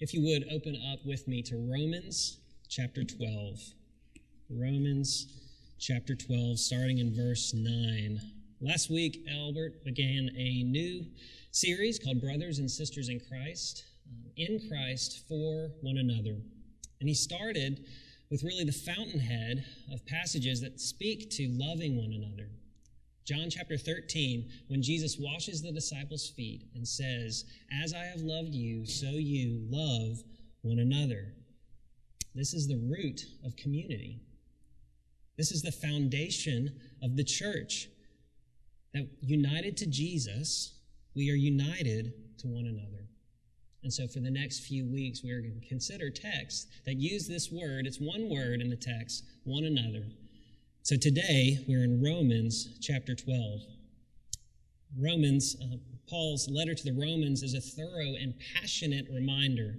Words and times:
If 0.00 0.14
you 0.14 0.22
would 0.22 0.46
open 0.50 0.80
up 0.90 1.00
with 1.04 1.28
me 1.28 1.42
to 1.42 1.56
Romans 1.70 2.38
chapter 2.70 3.04
12. 3.04 3.60
Romans 4.48 5.26
chapter 5.78 6.14
12, 6.14 6.58
starting 6.58 6.98
in 6.98 7.14
verse 7.14 7.52
9. 7.52 8.18
Last 8.62 8.88
week, 8.88 9.26
Albert 9.30 9.84
began 9.84 10.30
a 10.38 10.62
new 10.62 11.04
series 11.50 11.98
called 11.98 12.18
Brothers 12.18 12.60
and 12.60 12.70
Sisters 12.70 13.10
in 13.10 13.20
Christ, 13.20 13.84
uh, 14.08 14.30
in 14.38 14.66
Christ 14.70 15.28
for 15.28 15.68
one 15.82 15.98
another. 15.98 16.40
And 17.00 17.06
he 17.06 17.14
started 17.14 17.84
with 18.30 18.42
really 18.42 18.64
the 18.64 18.72
fountainhead 18.72 19.66
of 19.92 20.06
passages 20.06 20.62
that 20.62 20.80
speak 20.80 21.28
to 21.32 21.54
loving 21.58 21.98
one 21.98 22.14
another. 22.14 22.48
John 23.24 23.48
chapter 23.50 23.76
13, 23.76 24.48
when 24.68 24.82
Jesus 24.82 25.18
washes 25.18 25.62
the 25.62 25.72
disciples' 25.72 26.30
feet 26.30 26.66
and 26.74 26.86
says, 26.86 27.44
As 27.82 27.92
I 27.92 28.04
have 28.04 28.22
loved 28.22 28.54
you, 28.54 28.86
so 28.86 29.10
you 29.10 29.60
love 29.70 30.18
one 30.62 30.78
another. 30.78 31.34
This 32.34 32.54
is 32.54 32.66
the 32.66 32.78
root 32.78 33.24
of 33.44 33.56
community. 33.56 34.20
This 35.36 35.52
is 35.52 35.62
the 35.62 35.72
foundation 35.72 36.80
of 37.02 37.16
the 37.16 37.24
church. 37.24 37.88
That 38.94 39.08
united 39.20 39.76
to 39.78 39.86
Jesus, 39.86 40.74
we 41.14 41.30
are 41.30 41.34
united 41.34 42.12
to 42.38 42.48
one 42.48 42.66
another. 42.66 43.06
And 43.82 43.92
so, 43.92 44.06
for 44.06 44.20
the 44.20 44.30
next 44.30 44.60
few 44.60 44.84
weeks, 44.84 45.22
we 45.24 45.30
are 45.30 45.40
going 45.40 45.58
to 45.58 45.66
consider 45.66 46.10
texts 46.10 46.66
that 46.84 46.96
use 46.96 47.26
this 47.26 47.50
word. 47.50 47.86
It's 47.86 47.98
one 48.00 48.28
word 48.28 48.60
in 48.60 48.68
the 48.68 48.76
text, 48.76 49.24
one 49.44 49.64
another. 49.64 50.04
So, 50.82 50.96
today 50.96 51.64
we're 51.68 51.84
in 51.84 52.02
Romans 52.02 52.78
chapter 52.80 53.14
12. 53.14 53.60
Romans, 54.98 55.56
uh, 55.62 55.76
Paul's 56.08 56.48
letter 56.50 56.74
to 56.74 56.84
the 56.84 56.98
Romans 56.98 57.42
is 57.42 57.54
a 57.54 57.60
thorough 57.60 58.16
and 58.20 58.34
passionate 58.54 59.06
reminder 59.12 59.76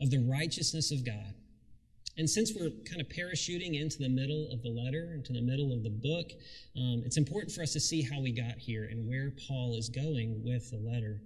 of 0.00 0.10
the 0.10 0.24
righteousness 0.28 0.92
of 0.92 1.04
God 1.04 1.34
and 2.18 2.28
since 2.28 2.52
we're 2.52 2.70
kind 2.84 3.00
of 3.00 3.08
parachuting 3.08 3.80
into 3.80 3.98
the 3.98 4.08
middle 4.08 4.48
of 4.50 4.60
the 4.62 4.68
letter, 4.68 5.14
into 5.14 5.32
the 5.32 5.40
middle 5.40 5.72
of 5.72 5.84
the 5.84 5.90
book, 5.90 6.32
um, 6.76 7.02
it's 7.06 7.16
important 7.16 7.52
for 7.52 7.62
us 7.62 7.72
to 7.74 7.80
see 7.80 8.02
how 8.02 8.20
we 8.20 8.32
got 8.32 8.58
here 8.58 8.88
and 8.90 9.08
where 9.08 9.32
Paul 9.46 9.76
is 9.78 9.88
going 9.88 10.42
with 10.44 10.68
the 10.72 10.78
letter. 10.78 11.22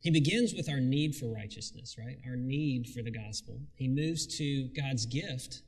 He 0.00 0.10
begins 0.10 0.54
with 0.54 0.70
our 0.70 0.80
need 0.80 1.14
for 1.14 1.26
righteousness, 1.26 1.96
right? 1.98 2.16
Our 2.26 2.36
need 2.36 2.88
for 2.88 3.02
the 3.02 3.10
gospel. 3.10 3.60
He 3.74 3.86
moves 3.86 4.26
to 4.38 4.68
God's 4.68 5.04
gift 5.04 5.60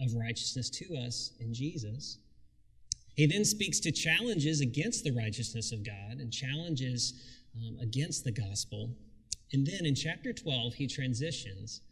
of 0.00 0.14
righteousness 0.14 0.70
to 0.70 0.96
us 1.04 1.32
in 1.38 1.52
Jesus. 1.52 2.18
He 3.14 3.26
then 3.26 3.44
speaks 3.44 3.78
to 3.80 3.92
challenges 3.92 4.60
against 4.60 5.04
the 5.04 5.12
righteousness 5.12 5.72
of 5.72 5.84
God 5.84 6.18
and 6.18 6.32
challenges 6.32 7.14
um, 7.56 7.78
against 7.80 8.24
the 8.24 8.32
gospel. 8.32 8.90
And 9.52 9.66
then 9.66 9.86
in 9.86 9.94
chapter 9.94 10.32
12, 10.32 10.74
he 10.74 10.86
transitions 10.88 11.82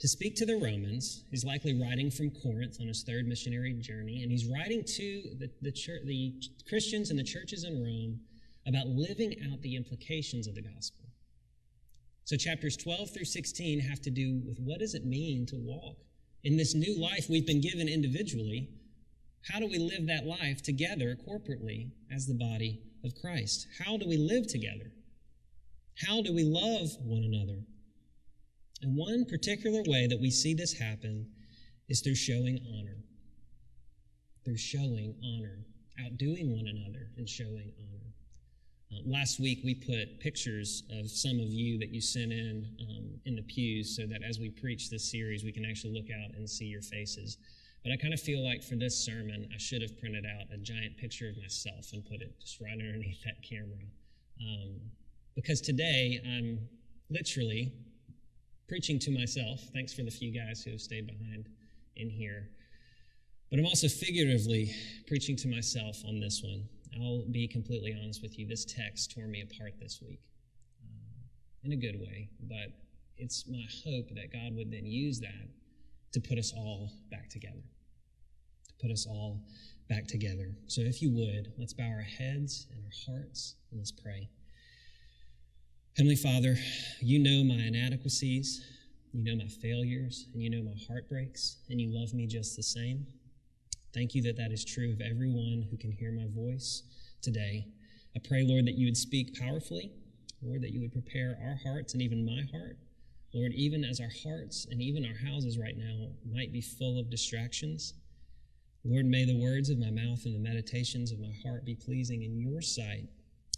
to 0.00 0.08
speak 0.08 0.34
to 0.34 0.44
the 0.46 0.56
Romans. 0.56 1.24
He's 1.30 1.44
likely 1.44 1.80
writing 1.80 2.10
from 2.10 2.30
Corinth 2.30 2.78
on 2.80 2.88
his 2.88 3.04
third 3.04 3.28
missionary 3.28 3.72
journey, 3.74 4.24
and 4.24 4.32
he's 4.32 4.46
writing 4.46 4.82
to 4.82 5.22
the, 5.38 5.48
the, 5.60 5.70
church, 5.70 6.00
the 6.04 6.34
Christians 6.68 7.10
and 7.10 7.18
the 7.18 7.24
churches 7.24 7.62
in 7.62 7.80
Rome 7.80 8.18
about 8.66 8.88
living 8.88 9.36
out 9.48 9.60
the 9.62 9.76
implications 9.76 10.48
of 10.48 10.56
the 10.56 10.62
gospel. 10.62 11.04
So, 12.24 12.36
chapters 12.36 12.76
12 12.76 13.10
through 13.10 13.24
16 13.24 13.78
have 13.80 14.00
to 14.02 14.10
do 14.10 14.40
with 14.44 14.58
what 14.58 14.80
does 14.80 14.94
it 14.94 15.04
mean 15.04 15.46
to 15.46 15.56
walk 15.56 15.96
in 16.42 16.56
this 16.56 16.74
new 16.74 17.00
life 17.00 17.26
we've 17.28 17.46
been 17.46 17.60
given 17.60 17.88
individually? 17.88 18.70
How 19.50 19.58
do 19.58 19.66
we 19.66 19.78
live 19.78 20.06
that 20.06 20.26
life 20.26 20.62
together 20.62 21.16
corporately 21.28 21.90
as 22.12 22.26
the 22.26 22.34
body 22.34 22.80
of 23.04 23.14
Christ? 23.14 23.66
How 23.84 23.96
do 23.96 24.06
we 24.06 24.16
live 24.16 24.46
together? 24.46 24.92
How 26.06 26.22
do 26.22 26.32
we 26.32 26.44
love 26.44 26.90
one 27.02 27.24
another? 27.24 27.60
And 28.82 28.96
one 28.96 29.24
particular 29.24 29.82
way 29.86 30.06
that 30.06 30.20
we 30.20 30.30
see 30.30 30.54
this 30.54 30.72
happen 30.72 31.26
is 31.88 32.00
through 32.00 32.14
showing 32.14 32.60
honor. 32.78 33.04
Through 34.44 34.58
showing 34.58 35.14
honor, 35.24 35.66
outdoing 36.04 36.52
one 36.52 36.66
another 36.66 37.10
and 37.16 37.28
showing 37.28 37.72
honor. 37.78 38.12
Uh, 38.92 39.00
last 39.06 39.40
week, 39.40 39.60
we 39.64 39.74
put 39.74 40.20
pictures 40.20 40.82
of 40.90 41.10
some 41.10 41.38
of 41.38 41.48
you 41.48 41.78
that 41.78 41.90
you 41.90 42.00
sent 42.00 42.32
in 42.32 42.66
um, 42.80 43.10
in 43.24 43.36
the 43.36 43.42
pews 43.42 43.96
so 43.96 44.06
that 44.06 44.22
as 44.22 44.38
we 44.38 44.50
preach 44.50 44.90
this 44.90 45.10
series, 45.10 45.44
we 45.44 45.52
can 45.52 45.64
actually 45.64 45.92
look 45.92 46.10
out 46.10 46.34
and 46.36 46.48
see 46.48 46.66
your 46.66 46.82
faces. 46.82 47.38
But 47.82 47.92
I 47.92 47.96
kind 47.96 48.14
of 48.14 48.20
feel 48.20 48.44
like 48.44 48.62
for 48.62 48.76
this 48.76 48.96
sermon, 49.04 49.48
I 49.52 49.58
should 49.58 49.82
have 49.82 49.98
printed 49.98 50.24
out 50.24 50.46
a 50.52 50.56
giant 50.56 50.96
picture 50.96 51.28
of 51.28 51.36
myself 51.36 51.90
and 51.92 52.04
put 52.04 52.22
it 52.22 52.38
just 52.40 52.60
right 52.60 52.72
underneath 52.72 53.22
that 53.24 53.42
camera. 53.42 53.82
Um, 54.40 54.80
because 55.34 55.60
today, 55.60 56.20
I'm 56.24 56.60
literally 57.10 57.72
preaching 58.68 58.98
to 59.00 59.10
myself. 59.10 59.60
Thanks 59.72 59.92
for 59.92 60.02
the 60.02 60.10
few 60.10 60.32
guys 60.32 60.62
who 60.62 60.70
have 60.70 60.80
stayed 60.80 61.06
behind 61.06 61.48
in 61.96 62.08
here. 62.08 62.48
But 63.50 63.58
I'm 63.58 63.66
also 63.66 63.88
figuratively 63.88 64.74
preaching 65.06 65.36
to 65.36 65.48
myself 65.48 65.98
on 66.06 66.20
this 66.20 66.42
one. 66.42 66.64
I'll 67.00 67.24
be 67.30 67.48
completely 67.48 67.96
honest 68.00 68.22
with 68.22 68.38
you. 68.38 68.46
This 68.46 68.64
text 68.64 69.12
tore 69.12 69.26
me 69.26 69.42
apart 69.42 69.74
this 69.80 70.00
week 70.00 70.20
uh, 70.82 71.64
in 71.64 71.72
a 71.72 71.76
good 71.76 72.00
way, 72.00 72.28
but 72.48 72.72
it's 73.18 73.46
my 73.48 73.64
hope 73.84 74.08
that 74.14 74.32
God 74.32 74.54
would 74.56 74.70
then 74.70 74.86
use 74.86 75.20
that 75.20 75.48
to 76.12 76.20
put 76.20 76.38
us 76.38 76.52
all 76.56 76.90
back 77.10 77.28
together. 77.28 77.62
To 78.68 78.74
put 78.80 78.90
us 78.90 79.06
all 79.06 79.40
back 79.88 80.06
together. 80.06 80.54
So 80.66 80.80
if 80.82 81.02
you 81.02 81.10
would, 81.12 81.52
let's 81.58 81.72
bow 81.72 81.88
our 81.88 82.00
heads 82.00 82.66
and 82.70 82.80
our 82.84 83.14
hearts 83.14 83.56
and 83.70 83.80
let's 83.80 83.92
pray. 83.92 84.28
Heavenly 85.96 86.16
Father, 86.16 86.56
you 87.00 87.18
know 87.18 87.44
my 87.44 87.62
inadequacies, 87.62 88.64
you 89.12 89.22
know 89.22 89.36
my 89.36 89.48
failures, 89.48 90.26
and 90.32 90.42
you 90.42 90.48
know 90.48 90.62
my 90.62 90.76
heartbreaks, 90.88 91.58
and 91.68 91.78
you 91.78 91.90
love 91.92 92.14
me 92.14 92.26
just 92.26 92.56
the 92.56 92.62
same. 92.62 93.06
Thank 93.92 94.14
you 94.14 94.22
that 94.22 94.38
that 94.38 94.52
is 94.52 94.64
true 94.64 94.92
of 94.92 95.02
everyone 95.02 95.66
who 95.70 95.76
can 95.76 95.92
hear 95.92 96.10
my 96.10 96.26
voice 96.34 96.84
today. 97.20 97.66
I 98.16 98.20
pray, 98.26 98.42
Lord, 98.42 98.66
that 98.66 98.78
you 98.78 98.86
would 98.86 98.96
speak 98.96 99.38
powerfully, 99.38 99.92
Lord, 100.40 100.62
that 100.62 100.72
you 100.72 100.80
would 100.80 100.92
prepare 100.92 101.38
our 101.44 101.58
hearts 101.62 101.92
and 101.92 102.00
even 102.02 102.24
my 102.24 102.42
heart. 102.50 102.78
Lord, 103.34 103.52
even 103.54 103.84
as 103.84 104.00
our 104.00 104.10
hearts 104.24 104.66
and 104.70 104.82
even 104.82 105.06
our 105.06 105.30
houses 105.30 105.58
right 105.58 105.76
now 105.76 106.08
might 106.30 106.52
be 106.52 106.60
full 106.60 106.98
of 106.98 107.10
distractions, 107.10 107.94
Lord, 108.84 109.06
may 109.06 109.24
the 109.24 109.40
words 109.40 109.70
of 109.70 109.78
my 109.78 109.90
mouth 109.90 110.24
and 110.24 110.34
the 110.34 110.40
meditations 110.40 111.12
of 111.12 111.20
my 111.20 111.32
heart 111.44 111.64
be 111.64 111.74
pleasing 111.74 112.22
in 112.22 112.36
your 112.36 112.60
sight 112.60 113.08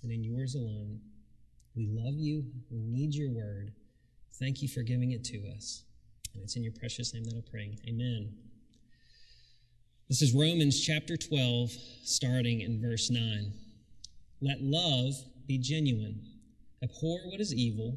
and 0.03 0.13
in 0.13 0.23
yours 0.23 0.55
alone. 0.55 1.01
We 1.75 1.89
love 1.91 2.15
you. 2.19 2.45
We 2.71 2.83
need 2.83 3.15
your 3.15 3.31
word. 3.31 3.73
Thank 4.39 4.63
you 4.63 4.69
for 4.69 4.83
giving 4.83 5.13
it 5.13 5.25
to 5.25 5.49
us. 5.57 5.85
And 6.35 6.43
it's 6.43 6.57
in 6.57 6.63
your 6.63 6.73
precious 6.73 7.15
name 7.15 7.25
that 7.25 7.37
I 7.37 7.51
pray. 7.51 7.77
Amen. 7.89 8.33
This 10.09 10.21
is 10.21 10.35
Romans 10.35 10.85
chapter 10.85 11.17
12, 11.17 11.71
starting 12.05 12.61
in 12.61 12.81
verse 12.81 13.11
9. 13.11 13.53
Let 14.43 14.61
love 14.61 15.15
be 15.47 15.59
genuine. 15.59 16.21
Abhor 16.83 17.19
what 17.31 17.41
is 17.41 17.55
evil. 17.55 17.97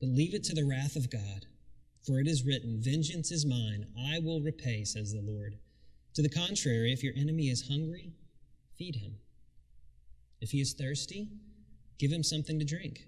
but 0.00 0.08
leave 0.08 0.34
it 0.34 0.44
to 0.44 0.54
the 0.54 0.64
wrath 0.64 0.96
of 0.96 1.10
God. 1.10 1.46
For 2.06 2.18
it 2.18 2.26
is 2.26 2.44
written, 2.44 2.80
Vengeance 2.80 3.30
is 3.30 3.44
mine, 3.44 3.86
I 3.98 4.18
will 4.20 4.40
repay, 4.40 4.84
says 4.84 5.12
the 5.12 5.20
Lord. 5.20 5.58
To 6.14 6.22
the 6.22 6.28
contrary, 6.28 6.92
if 6.92 7.04
your 7.04 7.14
enemy 7.16 7.48
is 7.48 7.68
hungry, 7.68 8.12
feed 8.78 8.96
him. 8.96 9.16
If 10.40 10.50
he 10.50 10.60
is 10.60 10.72
thirsty, 10.72 11.28
give 11.98 12.10
him 12.10 12.22
something 12.22 12.58
to 12.58 12.64
drink. 12.64 13.06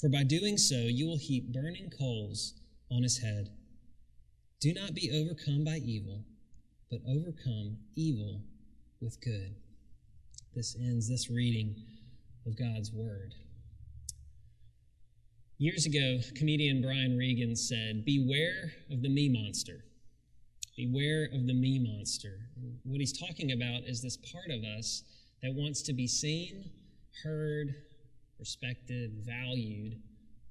For 0.00 0.08
by 0.08 0.22
doing 0.22 0.56
so, 0.56 0.76
you 0.76 1.06
will 1.06 1.16
heap 1.16 1.52
burning 1.52 1.90
coals 1.90 2.54
on 2.90 3.02
his 3.02 3.18
head. 3.18 3.50
Do 4.60 4.72
not 4.72 4.94
be 4.94 5.10
overcome 5.12 5.64
by 5.64 5.78
evil, 5.84 6.24
but 6.90 7.00
overcome 7.08 7.78
evil 7.96 8.40
with 9.00 9.20
good. 9.20 9.56
This 10.54 10.76
ends 10.76 11.08
this 11.08 11.28
reading 11.30 11.76
of 12.46 12.56
God's 12.56 12.92
Word. 12.92 13.34
Years 15.58 15.86
ago, 15.86 16.18
comedian 16.34 16.82
Brian 16.82 17.16
Regan 17.16 17.56
said, 17.56 18.04
Beware 18.04 18.74
of 18.90 19.00
the 19.00 19.08
me 19.08 19.30
monster. 19.30 19.86
Beware 20.76 21.30
of 21.32 21.46
the 21.46 21.54
me 21.54 21.78
monster. 21.78 22.40
What 22.84 23.00
he's 23.00 23.18
talking 23.18 23.52
about 23.52 23.84
is 23.84 24.02
this 24.02 24.18
part 24.18 24.50
of 24.50 24.64
us 24.64 25.02
that 25.42 25.54
wants 25.54 25.80
to 25.84 25.94
be 25.94 26.06
seen, 26.06 26.70
heard, 27.24 27.74
respected, 28.38 29.22
valued 29.24 29.96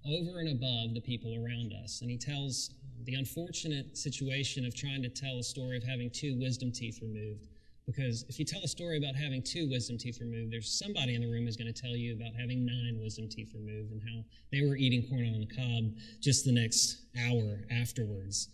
over 0.08 0.40
and 0.40 0.50
above 0.50 0.96
the 0.96 1.02
people 1.02 1.36
around 1.36 1.72
us. 1.84 2.02
And 2.02 2.10
he 2.10 2.18
tells 2.18 2.72
the 3.04 3.14
unfortunate 3.14 3.96
situation 4.00 4.66
of 4.66 4.74
trying 4.74 5.04
to 5.04 5.10
tell 5.10 5.38
a 5.38 5.44
story 5.44 5.78
of 5.78 5.84
having 5.84 6.10
two 6.10 6.36
wisdom 6.40 6.72
teeth 6.72 6.98
removed 7.04 7.46
because 7.86 8.26
if 8.28 8.40
you 8.40 8.46
tell 8.46 8.62
a 8.64 8.68
story 8.68 8.98
about 8.98 9.16
having 9.16 9.44
two 9.44 9.70
wisdom 9.70 9.98
teeth 9.98 10.20
removed, 10.20 10.52
there's 10.52 10.80
somebody 10.80 11.14
in 11.14 11.22
the 11.22 11.28
room 11.28 11.46
who's 11.46 11.56
going 11.56 11.72
to 11.72 11.82
tell 11.82 11.96
you 11.96 12.14
about 12.16 12.34
having 12.34 12.66
nine 12.66 13.00
wisdom 13.00 13.30
teeth 13.30 13.52
removed 13.54 13.92
and 13.92 14.02
how 14.02 14.24
they 14.52 14.62
were 14.62 14.76
eating 14.76 15.08
corn 15.08 15.34
on 15.34 15.40
the 15.40 15.56
cob 15.56 15.96
just 16.20 16.46
the 16.46 16.52
next 16.52 16.98
hour 17.28 17.62
afterwards. 17.70 18.50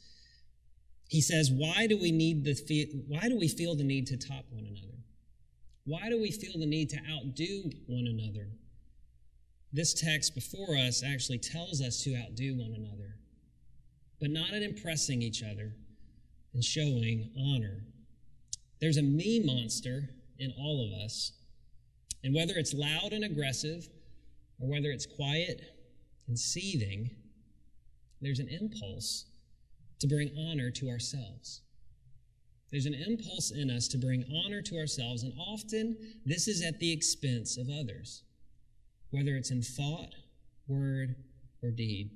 He 1.08 1.22
says, 1.22 1.52
"Why 1.52 1.88
do 1.88 1.98
we 1.98 2.12
need 2.12 2.44
the 2.44 3.04
why 3.08 3.30
do 3.30 3.38
we 3.38 3.48
feel 3.48 3.76
the 3.76 3.84
need 3.84 4.08
to 4.08 4.18
top 4.18 4.46
one 4.50 4.66
another? 4.66 4.98
Why 5.86 6.10
do 6.10 6.22
we 6.22 6.32
feel 6.32 6.58
the 6.60 6.66
need 6.66 6.90
to 6.90 7.00
outdo 7.10 7.72
one 7.88 8.08
another?" 8.08 8.50
This 9.74 9.94
text 9.94 10.36
before 10.36 10.76
us 10.76 11.04
actually 11.04 11.40
tells 11.40 11.82
us 11.82 12.04
to 12.04 12.16
outdo 12.16 12.56
one 12.56 12.74
another, 12.74 13.16
but 14.20 14.30
not 14.30 14.54
in 14.54 14.64
impressing 14.64 15.22
each 15.22 15.42
other 15.42 15.76
and 16.54 16.64
showing 16.64 17.32
honor 17.38 17.86
there's 18.82 18.98
a 18.98 19.04
me 19.04 19.42
monster 19.46 20.10
in 20.40 20.52
all 20.60 20.84
of 20.84 20.92
us. 21.06 21.34
And 22.24 22.34
whether 22.34 22.56
it's 22.56 22.74
loud 22.74 23.14
and 23.14 23.24
aggressive 23.24 23.88
or 24.60 24.70
whether 24.70 24.90
it's 24.90 25.06
quiet 25.06 25.62
and 26.28 26.38
seething, 26.38 27.10
there's 28.22 28.40
an 28.40 28.50
impulse 28.50 29.26
to 30.00 30.08
bring 30.08 30.32
honor 30.50 30.72
to 30.72 30.90
ourselves. 30.90 31.62
There's 32.72 32.86
an 32.86 32.94
impulse 32.94 33.52
in 33.52 33.70
us 33.70 33.88
to 33.90 33.98
bring 33.98 34.24
honor 34.46 34.62
to 34.62 34.78
ourselves, 34.78 35.24
and 35.24 35.34
often 35.38 35.98
this 36.26 36.48
is 36.48 36.64
at 36.64 36.80
the 36.80 36.92
expense 36.92 37.58
of 37.58 37.70
others, 37.70 38.24
whether 39.10 39.36
it's 39.36 39.52
in 39.52 39.62
thought, 39.62 40.16
word, 40.68 41.16
or 41.62 41.70
deed. 41.70 42.12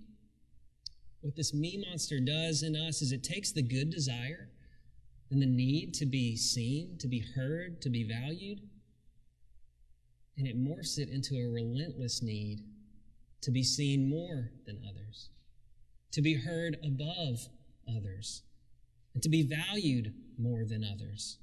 What 1.22 1.36
this 1.36 1.54
me 1.54 1.84
monster 1.90 2.20
does 2.20 2.64
in 2.64 2.76
us 2.76 3.02
is 3.02 3.12
it 3.12 3.24
takes 3.24 3.52
the 3.52 3.62
good 3.62 3.90
desire 3.90 4.50
and 5.32 5.42
the 5.42 5.48
need 5.48 5.94
to 5.96 6.06
be 6.06 6.36
seen, 6.36 6.98
to 7.00 7.08
be 7.08 7.24
heard, 7.36 7.82
to 7.82 7.90
be 7.90 8.04
valued. 8.04 8.60
And 10.38 10.48
it 10.48 10.58
morphs 10.58 10.98
it 10.98 11.10
into 11.10 11.36
a 11.36 11.50
relentless 11.50 12.22
need 12.22 12.64
to 13.42 13.52
be 13.52 13.64
seen 13.64 14.10
more 14.10 14.52
than 14.66 14.82
others, 14.88 15.30
to 16.12 16.22
be 16.22 16.34
heard 16.34 16.78
above 16.84 17.48
others, 17.88 18.44
and 19.14 19.24
to 19.24 19.30
be 19.30 19.44
valued 19.44 20.14
more 20.38 20.66
than 20.66 20.84
others. 20.84 21.38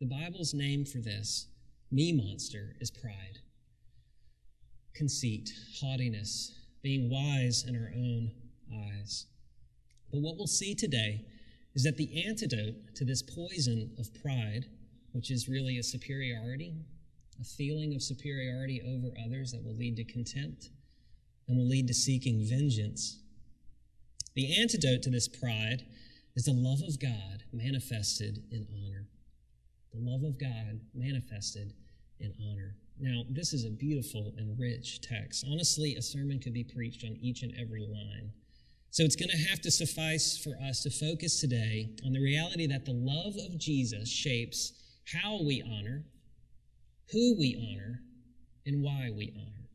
The 0.00 0.06
Bible's 0.06 0.54
name 0.54 0.84
for 0.84 0.98
this, 0.98 1.48
me 1.90 2.12
monster, 2.12 2.76
is 2.80 2.90
pride, 2.90 3.38
conceit, 4.94 5.50
haughtiness, 5.80 6.52
being 6.82 7.10
wise 7.10 7.64
in 7.66 7.76
our 7.76 7.92
own 7.94 8.30
eyes. 8.72 9.26
But 10.10 10.20
what 10.20 10.36
we'll 10.36 10.46
see 10.46 10.74
today 10.74 11.24
is 11.74 11.82
that 11.82 11.96
the 11.96 12.24
antidote 12.26 12.94
to 12.94 13.04
this 13.04 13.22
poison 13.22 13.90
of 13.98 14.14
pride, 14.22 14.66
which 15.12 15.30
is 15.30 15.48
really 15.48 15.78
a 15.78 15.82
superiority, 15.82 16.74
a 17.40 17.44
feeling 17.44 17.94
of 17.94 18.02
superiority 18.02 18.80
over 18.86 19.14
others 19.24 19.52
that 19.52 19.64
will 19.64 19.76
lead 19.76 19.96
to 19.96 20.04
contempt 20.04 20.70
and 21.48 21.56
will 21.56 21.68
lead 21.68 21.88
to 21.88 21.94
seeking 21.94 22.46
vengeance. 22.48 23.20
The 24.34 24.60
antidote 24.60 25.02
to 25.02 25.10
this 25.10 25.28
pride 25.28 25.84
is 26.36 26.44
the 26.44 26.52
love 26.52 26.80
of 26.86 27.00
God 27.00 27.44
manifested 27.52 28.42
in 28.50 28.66
honor. 28.72 29.08
The 29.92 30.00
love 30.00 30.24
of 30.24 30.38
God 30.38 30.80
manifested 30.94 31.72
in 32.18 32.32
honor. 32.50 32.76
Now, 32.98 33.22
this 33.30 33.52
is 33.52 33.64
a 33.64 33.70
beautiful 33.70 34.34
and 34.36 34.58
rich 34.58 35.00
text. 35.00 35.44
Honestly, 35.48 35.96
a 35.96 36.02
sermon 36.02 36.38
could 36.38 36.54
be 36.54 36.64
preached 36.64 37.04
on 37.04 37.16
each 37.20 37.42
and 37.42 37.52
every 37.58 37.86
line. 37.86 38.32
So 38.94 39.02
it's 39.02 39.16
going 39.16 39.30
to 39.30 39.48
have 39.48 39.60
to 39.62 39.72
suffice 39.72 40.38
for 40.38 40.54
us 40.68 40.84
to 40.84 40.90
focus 40.90 41.40
today 41.40 41.90
on 42.06 42.12
the 42.12 42.22
reality 42.22 42.68
that 42.68 42.84
the 42.84 42.92
love 42.92 43.34
of 43.44 43.58
Jesus 43.58 44.08
shapes 44.08 44.72
how 45.12 45.42
we 45.42 45.64
honor, 45.68 46.04
who 47.10 47.34
we 47.36 47.56
honor, 47.60 47.98
and 48.66 48.84
why 48.84 49.10
we 49.12 49.34
honor. 49.36 49.68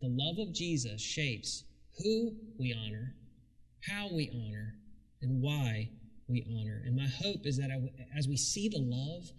The 0.00 0.08
love 0.08 0.38
of 0.40 0.52
Jesus 0.52 1.00
shapes 1.00 1.62
who 2.02 2.32
we 2.58 2.74
honor, 2.74 3.14
how 3.86 4.08
we 4.12 4.28
honor, 4.34 4.74
and 5.22 5.40
why 5.40 5.90
we 6.26 6.44
honor. 6.58 6.82
And 6.84 6.96
my 6.96 7.06
hope 7.06 7.46
is 7.46 7.56
that 7.58 7.70
as 8.18 8.26
we 8.26 8.36
see 8.36 8.68
the 8.68 8.80
love 8.80 9.30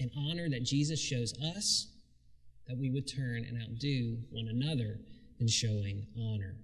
and 0.00 0.10
honor 0.16 0.48
that 0.48 0.62
Jesus 0.62 0.98
shows 0.98 1.34
us, 1.54 1.88
that 2.68 2.78
we 2.78 2.88
would 2.88 3.06
turn 3.06 3.44
and 3.46 3.60
outdo 3.62 4.16
one 4.30 4.48
another 4.48 4.98
in 5.40 5.46
showing 5.46 6.06
honor. 6.18 6.56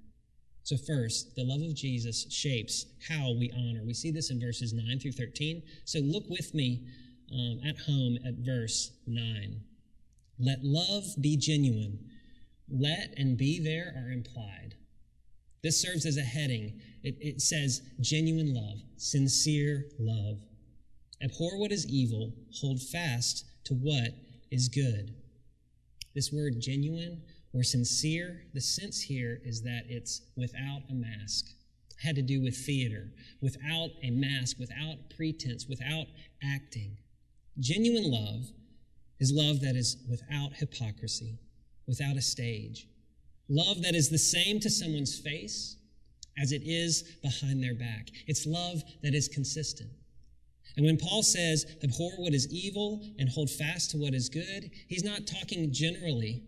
So, 0.63 0.77
first, 0.77 1.35
the 1.35 1.45
love 1.45 1.63
of 1.63 1.75
Jesus 1.75 2.27
shapes 2.31 2.87
how 3.09 3.33
we 3.39 3.51
honor. 3.57 3.83
We 3.85 3.95
see 3.95 4.11
this 4.11 4.31
in 4.31 4.41
verses 4.41 4.73
9 4.73 4.99
through 5.01 5.13
13. 5.13 5.63
So, 5.85 5.99
look 6.01 6.29
with 6.29 6.55
me 6.55 6.87
um, 7.33 7.61
at 7.67 7.79
home 7.79 8.19
at 8.27 8.35
verse 8.35 8.93
9. 9.07 9.61
Let 10.39 10.63
love 10.63 11.05
be 11.21 11.37
genuine. 11.37 11.99
Let 12.69 13.15
and 13.17 13.37
be 13.37 13.59
there 13.59 13.95
are 13.97 14.11
implied. 14.11 14.75
This 15.63 15.81
serves 15.81 16.07
as 16.07 16.17
a 16.17 16.23
heading. 16.23 16.81
It, 17.03 17.17
it 17.21 17.41
says 17.41 17.83
genuine 18.01 18.55
love, 18.55 18.79
sincere 18.97 19.87
love. 19.99 20.39
Abhor 21.23 21.59
what 21.59 21.73
is 21.73 21.87
evil, 21.87 22.33
hold 22.61 22.81
fast 22.81 23.45
to 23.65 23.75
what 23.75 24.11
is 24.51 24.69
good. 24.69 25.15
This 26.15 26.33
word 26.33 26.61
genuine 26.61 27.23
or 27.53 27.63
sincere, 27.63 28.43
the 28.55 28.61
sense 28.61 29.01
here 29.01 29.41
is 29.45 29.63
that 29.63 29.85
it's 29.89 30.23
without 30.37 30.83
a 30.89 30.95
mask. 30.95 31.47
It 31.91 32.07
had 32.07 32.17
to 32.17 32.23
do 32.23 32.41
with 32.41 32.57
theater, 32.57 33.11
without 33.41 33.91
a 34.03 34.11
mask, 34.11 34.59
without 34.59 34.97
pretense, 35.17 35.67
without 35.69 36.07
acting. 36.43 36.97
Genuine 37.59 38.11
love 38.11 38.47
is 39.19 39.33
love 39.33 39.61
that 39.61 39.77
is 39.77 39.97
without 40.09 40.55
hypocrisy, 40.55 41.39
without 41.87 42.17
a 42.17 42.23
stage. 42.23 42.87
Love 43.49 43.83
that 43.83 43.95
is 43.95 44.09
the 44.09 44.19
same 44.19 44.61
to 44.61 44.71
someone's 44.71 45.19
face 45.19 45.77
as 46.39 46.53
it 46.53 46.63
is 46.65 47.03
behind 47.23 47.63
their 47.63 47.75
back. 47.75 48.09
It's 48.27 48.47
love 48.47 48.83
that 49.03 49.15
is 49.15 49.29
consistent. 49.29 49.91
And 50.77 50.87
when 50.87 50.97
Paul 50.97 51.25
says, 51.25 51.67
abhor 51.83 52.13
what 52.19 52.33
is 52.33 52.53
evil 52.53 53.03
and 53.19 53.29
hold 53.29 53.51
fast 53.51 53.91
to 53.91 53.99
what 53.99 54.15
is 54.15 54.29
good, 54.29 54.71
he's 54.87 55.03
not 55.03 55.27
talking 55.27 55.73
generally 55.73 56.45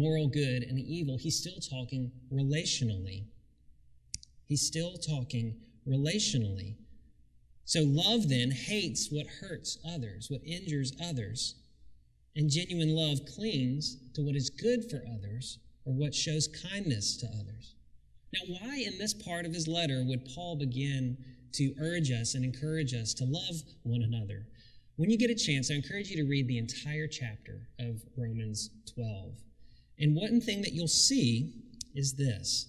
moral 0.00 0.28
good 0.28 0.62
and 0.62 0.78
evil, 0.78 1.18
he's 1.18 1.36
still 1.36 1.60
talking 1.60 2.10
relationally. 2.32 3.24
He's 4.46 4.66
still 4.66 4.94
talking 4.96 5.56
relationally. 5.86 6.76
So 7.64 7.82
love 7.84 8.28
then 8.28 8.50
hates 8.50 9.10
what 9.10 9.26
hurts 9.26 9.78
others, 9.88 10.28
what 10.28 10.40
injures 10.44 10.92
others. 11.04 11.54
And 12.34 12.50
genuine 12.50 12.94
love 12.94 13.24
clings 13.26 13.96
to 14.14 14.22
what 14.22 14.36
is 14.36 14.50
good 14.50 14.90
for 14.90 15.04
others 15.14 15.58
or 15.84 15.92
what 15.92 16.14
shows 16.14 16.48
kindness 16.48 17.16
to 17.18 17.26
others. 17.26 17.74
Now, 18.32 18.56
why 18.58 18.84
in 18.86 18.98
this 18.98 19.14
part 19.14 19.44
of 19.44 19.52
his 19.52 19.68
letter 19.68 20.04
would 20.06 20.28
Paul 20.34 20.56
begin 20.56 21.16
to 21.52 21.74
urge 21.80 22.10
us 22.10 22.34
and 22.34 22.44
encourage 22.44 22.94
us 22.94 23.12
to 23.14 23.24
love 23.24 23.62
one 23.82 24.02
another? 24.02 24.46
When 24.96 25.10
you 25.10 25.18
get 25.18 25.30
a 25.30 25.34
chance, 25.34 25.70
I 25.70 25.74
encourage 25.74 26.10
you 26.10 26.16
to 26.22 26.28
read 26.28 26.46
the 26.46 26.58
entire 26.58 27.06
chapter 27.06 27.68
of 27.78 28.02
Romans 28.16 28.70
12. 28.94 29.32
And 30.00 30.16
one 30.16 30.40
thing 30.40 30.62
that 30.62 30.72
you'll 30.72 30.88
see 30.88 31.52
is 31.94 32.14
this 32.14 32.66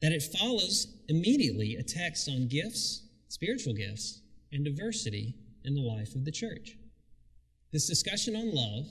that 0.00 0.12
it 0.12 0.22
follows 0.22 0.88
immediately 1.08 1.76
a 1.76 1.82
text 1.82 2.28
on 2.28 2.48
gifts, 2.48 3.06
spiritual 3.28 3.72
gifts, 3.72 4.20
and 4.52 4.64
diversity 4.64 5.34
in 5.64 5.74
the 5.74 5.80
life 5.80 6.16
of 6.16 6.24
the 6.24 6.32
church. 6.32 6.76
This 7.72 7.86
discussion 7.86 8.34
on 8.34 8.52
love 8.52 8.86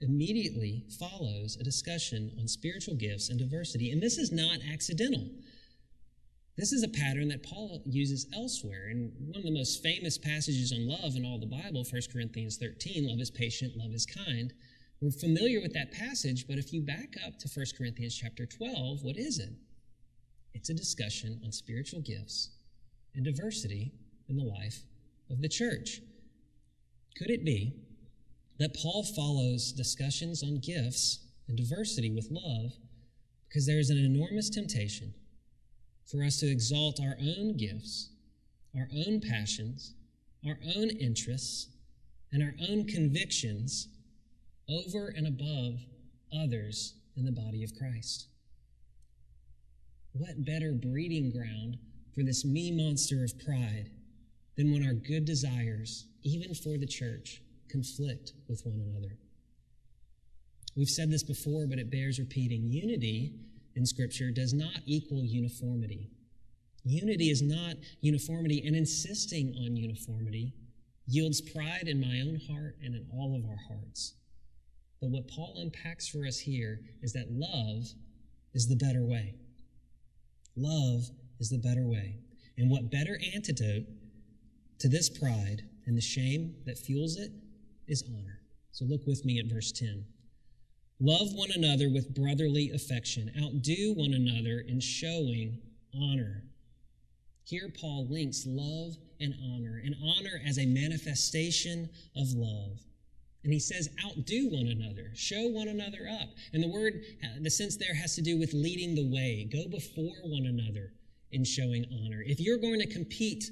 immediately 0.00 0.84
follows 0.98 1.56
a 1.60 1.64
discussion 1.64 2.32
on 2.40 2.48
spiritual 2.48 2.94
gifts 2.94 3.28
and 3.28 3.38
diversity. 3.38 3.92
And 3.92 4.02
this 4.02 4.16
is 4.16 4.32
not 4.32 4.58
accidental. 4.72 5.28
This 6.56 6.72
is 6.72 6.82
a 6.82 6.88
pattern 6.88 7.28
that 7.28 7.42
Paul 7.42 7.82
uses 7.84 8.26
elsewhere. 8.34 8.88
In 8.88 9.12
one 9.18 9.36
of 9.36 9.42
the 9.42 9.50
most 9.50 9.82
famous 9.82 10.16
passages 10.16 10.72
on 10.72 10.88
love 10.88 11.16
in 11.16 11.24
all 11.26 11.38
the 11.38 11.46
Bible, 11.46 11.84
1 11.84 12.02
Corinthians 12.10 12.56
13, 12.56 13.06
love 13.06 13.20
is 13.20 13.30
patient, 13.30 13.76
love 13.76 13.92
is 13.92 14.06
kind. 14.06 14.54
We're 15.00 15.10
familiar 15.10 15.60
with 15.60 15.74
that 15.74 15.92
passage, 15.92 16.46
but 16.48 16.56
if 16.56 16.72
you 16.72 16.80
back 16.80 17.16
up 17.26 17.38
to 17.40 17.48
1 17.52 17.66
Corinthians 17.76 18.16
chapter 18.16 18.46
12, 18.46 19.02
what 19.02 19.18
is 19.18 19.38
it? 19.38 19.50
It's 20.54 20.70
a 20.70 20.74
discussion 20.74 21.38
on 21.44 21.52
spiritual 21.52 22.00
gifts 22.00 22.50
and 23.14 23.22
diversity 23.22 23.92
in 24.28 24.36
the 24.36 24.44
life 24.44 24.80
of 25.30 25.42
the 25.42 25.50
church. 25.50 26.00
Could 27.18 27.28
it 27.28 27.44
be 27.44 27.74
that 28.58 28.74
Paul 28.74 29.02
follows 29.02 29.70
discussions 29.72 30.42
on 30.42 30.60
gifts 30.60 31.26
and 31.46 31.58
diversity 31.58 32.10
with 32.10 32.28
love 32.30 32.72
because 33.48 33.66
there 33.66 33.78
is 33.78 33.90
an 33.90 33.98
enormous 33.98 34.48
temptation 34.48 35.12
for 36.06 36.22
us 36.22 36.40
to 36.40 36.50
exalt 36.50 37.00
our 37.00 37.16
own 37.20 37.58
gifts, 37.58 38.10
our 38.74 38.88
own 39.06 39.20
passions, 39.20 39.94
our 40.46 40.58
own 40.74 40.88
interests, 40.88 41.68
and 42.32 42.42
our 42.42 42.54
own 42.70 42.86
convictions 42.86 43.88
over 44.68 45.08
and 45.16 45.26
above 45.26 45.80
others 46.32 46.94
in 47.16 47.24
the 47.24 47.32
body 47.32 47.62
of 47.64 47.74
Christ. 47.74 48.26
What 50.12 50.44
better 50.44 50.72
breeding 50.72 51.30
ground 51.30 51.78
for 52.14 52.22
this 52.22 52.44
me 52.44 52.70
monster 52.72 53.22
of 53.22 53.38
pride 53.44 53.90
than 54.56 54.72
when 54.72 54.86
our 54.86 54.94
good 54.94 55.24
desires, 55.24 56.06
even 56.22 56.54
for 56.54 56.78
the 56.78 56.86
church, 56.86 57.42
conflict 57.70 58.32
with 58.48 58.62
one 58.64 58.80
another? 58.80 59.18
We've 60.76 60.88
said 60.88 61.10
this 61.10 61.22
before, 61.22 61.66
but 61.66 61.78
it 61.78 61.90
bears 61.90 62.18
repeating. 62.18 62.66
Unity 62.70 63.34
in 63.74 63.86
Scripture 63.86 64.30
does 64.30 64.52
not 64.52 64.80
equal 64.86 65.24
uniformity. 65.24 66.10
Unity 66.84 67.30
is 67.30 67.42
not 67.42 67.76
uniformity, 68.00 68.62
and 68.66 68.76
insisting 68.76 69.54
on 69.58 69.76
uniformity 69.76 70.52
yields 71.06 71.40
pride 71.40 71.84
in 71.86 72.00
my 72.00 72.20
own 72.20 72.40
heart 72.48 72.76
and 72.82 72.94
in 72.94 73.06
all 73.12 73.34
of 73.36 73.44
our 73.44 73.58
hearts. 73.68 74.14
But 75.06 75.12
what 75.12 75.28
Paul 75.28 75.54
unpacks 75.58 76.08
for 76.08 76.26
us 76.26 76.36
here 76.36 76.80
is 77.00 77.12
that 77.12 77.30
love 77.30 77.84
is 78.54 78.66
the 78.66 78.74
better 78.74 79.04
way. 79.04 79.34
Love 80.56 81.04
is 81.38 81.48
the 81.48 81.58
better 81.58 81.86
way. 81.86 82.16
And 82.58 82.68
what 82.68 82.90
better 82.90 83.16
antidote 83.32 83.84
to 84.80 84.88
this 84.88 85.08
pride 85.08 85.62
and 85.86 85.96
the 85.96 86.00
shame 86.00 86.56
that 86.64 86.76
fuels 86.76 87.18
it 87.18 87.30
is 87.86 88.02
honor. 88.18 88.40
So 88.72 88.84
look 88.84 89.06
with 89.06 89.24
me 89.24 89.38
at 89.38 89.46
verse 89.46 89.70
10. 89.70 90.04
Love 90.98 91.28
one 91.34 91.50
another 91.54 91.88
with 91.88 92.12
brotherly 92.12 92.72
affection. 92.74 93.30
Outdo 93.40 93.92
one 93.94 94.12
another 94.12 94.64
in 94.66 94.80
showing 94.80 95.60
honor. 95.94 96.42
Here, 97.44 97.70
Paul 97.80 98.08
links 98.10 98.42
love 98.44 98.96
and 99.20 99.34
honor, 99.54 99.80
and 99.84 99.94
honor 100.02 100.40
as 100.44 100.58
a 100.58 100.66
manifestation 100.66 101.90
of 102.16 102.32
love. 102.32 102.80
And 103.46 103.52
he 103.52 103.60
says, 103.60 103.88
outdo 104.04 104.48
one 104.50 104.66
another, 104.66 105.12
show 105.14 105.46
one 105.46 105.68
another 105.68 106.08
up. 106.20 106.30
And 106.52 106.60
the 106.60 106.68
word, 106.68 107.04
uh, 107.22 107.28
the 107.40 107.48
sense 107.48 107.76
there 107.76 107.94
has 107.94 108.16
to 108.16 108.20
do 108.20 108.36
with 108.36 108.52
leading 108.52 108.96
the 108.96 109.08
way. 109.08 109.48
Go 109.52 109.68
before 109.68 110.16
one 110.24 110.46
another 110.46 110.94
in 111.30 111.44
showing 111.44 111.86
honor. 112.02 112.24
If 112.26 112.40
you're 112.40 112.58
going 112.58 112.80
to 112.80 112.92
compete 112.92 113.44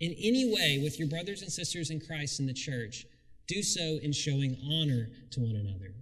in 0.00 0.14
any 0.22 0.52
way 0.52 0.80
with 0.82 0.98
your 0.98 1.08
brothers 1.08 1.40
and 1.40 1.50
sisters 1.50 1.88
in 1.88 1.98
Christ 1.98 2.40
in 2.40 2.46
the 2.46 2.52
church, 2.52 3.06
do 3.48 3.62
so 3.62 3.98
in 4.02 4.12
showing 4.12 4.58
honor 4.70 5.08
to 5.30 5.40
one 5.40 5.56
another. 5.56 5.94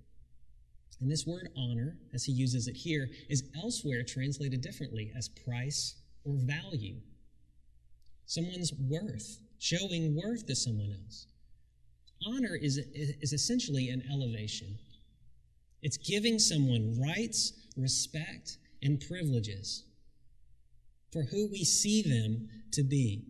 And 1.00 1.08
this 1.08 1.24
word 1.24 1.50
honor, 1.56 1.96
as 2.12 2.24
he 2.24 2.32
uses 2.32 2.66
it 2.66 2.74
here, 2.74 3.08
is 3.30 3.44
elsewhere 3.62 4.02
translated 4.02 4.60
differently 4.60 5.12
as 5.16 5.28
price 5.28 6.02
or 6.24 6.34
value. 6.34 6.96
Someone's 8.26 8.72
worth, 8.72 9.38
showing 9.60 10.20
worth 10.20 10.46
to 10.46 10.56
someone 10.56 10.96
else. 11.04 11.28
Honor 12.26 12.56
is, 12.60 12.78
is 12.78 13.32
essentially 13.32 13.90
an 13.90 14.02
elevation. 14.10 14.78
It's 15.82 15.96
giving 15.96 16.38
someone 16.38 16.98
rights, 17.00 17.52
respect, 17.76 18.58
and 18.82 19.00
privileges 19.00 19.84
for 21.12 21.22
who 21.22 21.48
we 21.48 21.64
see 21.64 22.02
them 22.02 22.48
to 22.72 22.82
be. 22.82 23.22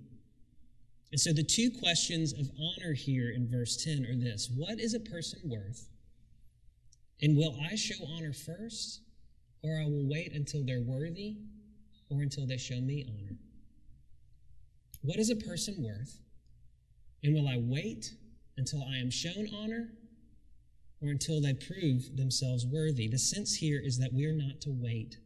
And 1.12 1.20
so 1.20 1.32
the 1.32 1.44
two 1.44 1.70
questions 1.70 2.32
of 2.32 2.50
honor 2.58 2.94
here 2.94 3.30
in 3.30 3.48
verse 3.48 3.76
10 3.84 4.06
are 4.06 4.16
this 4.16 4.50
What 4.56 4.80
is 4.80 4.94
a 4.94 5.00
person 5.00 5.40
worth? 5.44 5.88
And 7.22 7.36
will 7.36 7.56
I 7.70 7.76
show 7.76 7.94
honor 8.16 8.32
first, 8.32 9.00
or 9.62 9.78
I 9.78 9.84
will 9.84 10.08
wait 10.08 10.32
until 10.32 10.64
they're 10.64 10.80
worthy, 10.80 11.36
or 12.10 12.22
until 12.22 12.46
they 12.46 12.56
show 12.56 12.80
me 12.80 13.06
honor? 13.08 13.36
What 15.02 15.18
is 15.18 15.30
a 15.30 15.36
person 15.36 15.76
worth? 15.78 16.18
And 17.22 17.34
will 17.34 17.48
I 17.48 17.58
wait 17.58 18.14
until 18.56 18.82
I 18.82 18.96
am 18.98 19.10
shown 19.10 19.48
honor, 19.54 19.90
or 21.02 21.08
until 21.08 21.40
they 21.40 21.54
prove 21.54 22.16
themselves 22.16 22.66
worthy? 22.66 23.08
The 23.08 23.18
sense 23.18 23.54
here 23.54 23.80
is 23.82 23.98
that 23.98 24.12
we 24.12 24.26
are 24.26 24.32
not 24.32 24.60
to 24.62 24.70
wait 24.70 25.18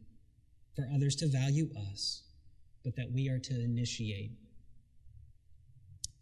for 0.75 0.89
others 0.93 1.15
to 1.17 1.27
value 1.27 1.69
us, 1.91 2.23
but 2.83 2.95
that 2.95 3.11
we 3.11 3.29
are 3.29 3.39
to 3.39 3.63
initiate 3.63 4.31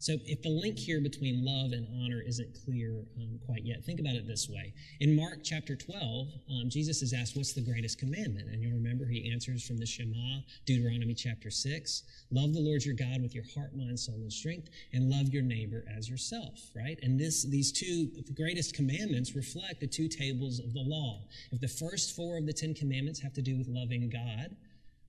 so, 0.00 0.14
if 0.26 0.42
the 0.42 0.48
link 0.48 0.78
here 0.78 1.00
between 1.00 1.44
love 1.44 1.72
and 1.72 1.86
honor 2.00 2.22
isn't 2.24 2.56
clear 2.64 3.02
um, 3.20 3.40
quite 3.44 3.64
yet, 3.64 3.84
think 3.84 3.98
about 3.98 4.14
it 4.14 4.28
this 4.28 4.48
way. 4.48 4.72
In 5.00 5.16
Mark 5.16 5.40
chapter 5.42 5.74
12, 5.74 6.28
um, 6.50 6.70
Jesus 6.70 7.02
is 7.02 7.12
asked, 7.12 7.36
What's 7.36 7.52
the 7.52 7.62
greatest 7.62 7.98
commandment? 7.98 8.48
And 8.48 8.62
you'll 8.62 8.74
remember 8.74 9.06
he 9.06 9.28
answers 9.32 9.66
from 9.66 9.76
the 9.76 9.86
Shema, 9.86 10.42
Deuteronomy 10.66 11.14
chapter 11.14 11.50
6 11.50 12.04
Love 12.30 12.54
the 12.54 12.60
Lord 12.60 12.84
your 12.84 12.94
God 12.94 13.20
with 13.22 13.34
your 13.34 13.44
heart, 13.54 13.76
mind, 13.76 13.98
soul, 13.98 14.14
and 14.16 14.32
strength, 14.32 14.68
and 14.92 15.10
love 15.10 15.30
your 15.30 15.42
neighbor 15.42 15.84
as 15.96 16.08
yourself, 16.08 16.70
right? 16.76 16.98
And 17.02 17.18
this, 17.18 17.42
these 17.44 17.72
two 17.72 18.08
greatest 18.34 18.74
commandments 18.74 19.34
reflect 19.34 19.80
the 19.80 19.88
two 19.88 20.06
tables 20.06 20.60
of 20.60 20.74
the 20.74 20.80
law. 20.80 21.24
If 21.50 21.60
the 21.60 21.66
first 21.66 22.14
four 22.14 22.38
of 22.38 22.46
the 22.46 22.52
Ten 22.52 22.72
Commandments 22.72 23.20
have 23.20 23.32
to 23.34 23.42
do 23.42 23.58
with 23.58 23.66
loving 23.66 24.08
God, 24.08 24.54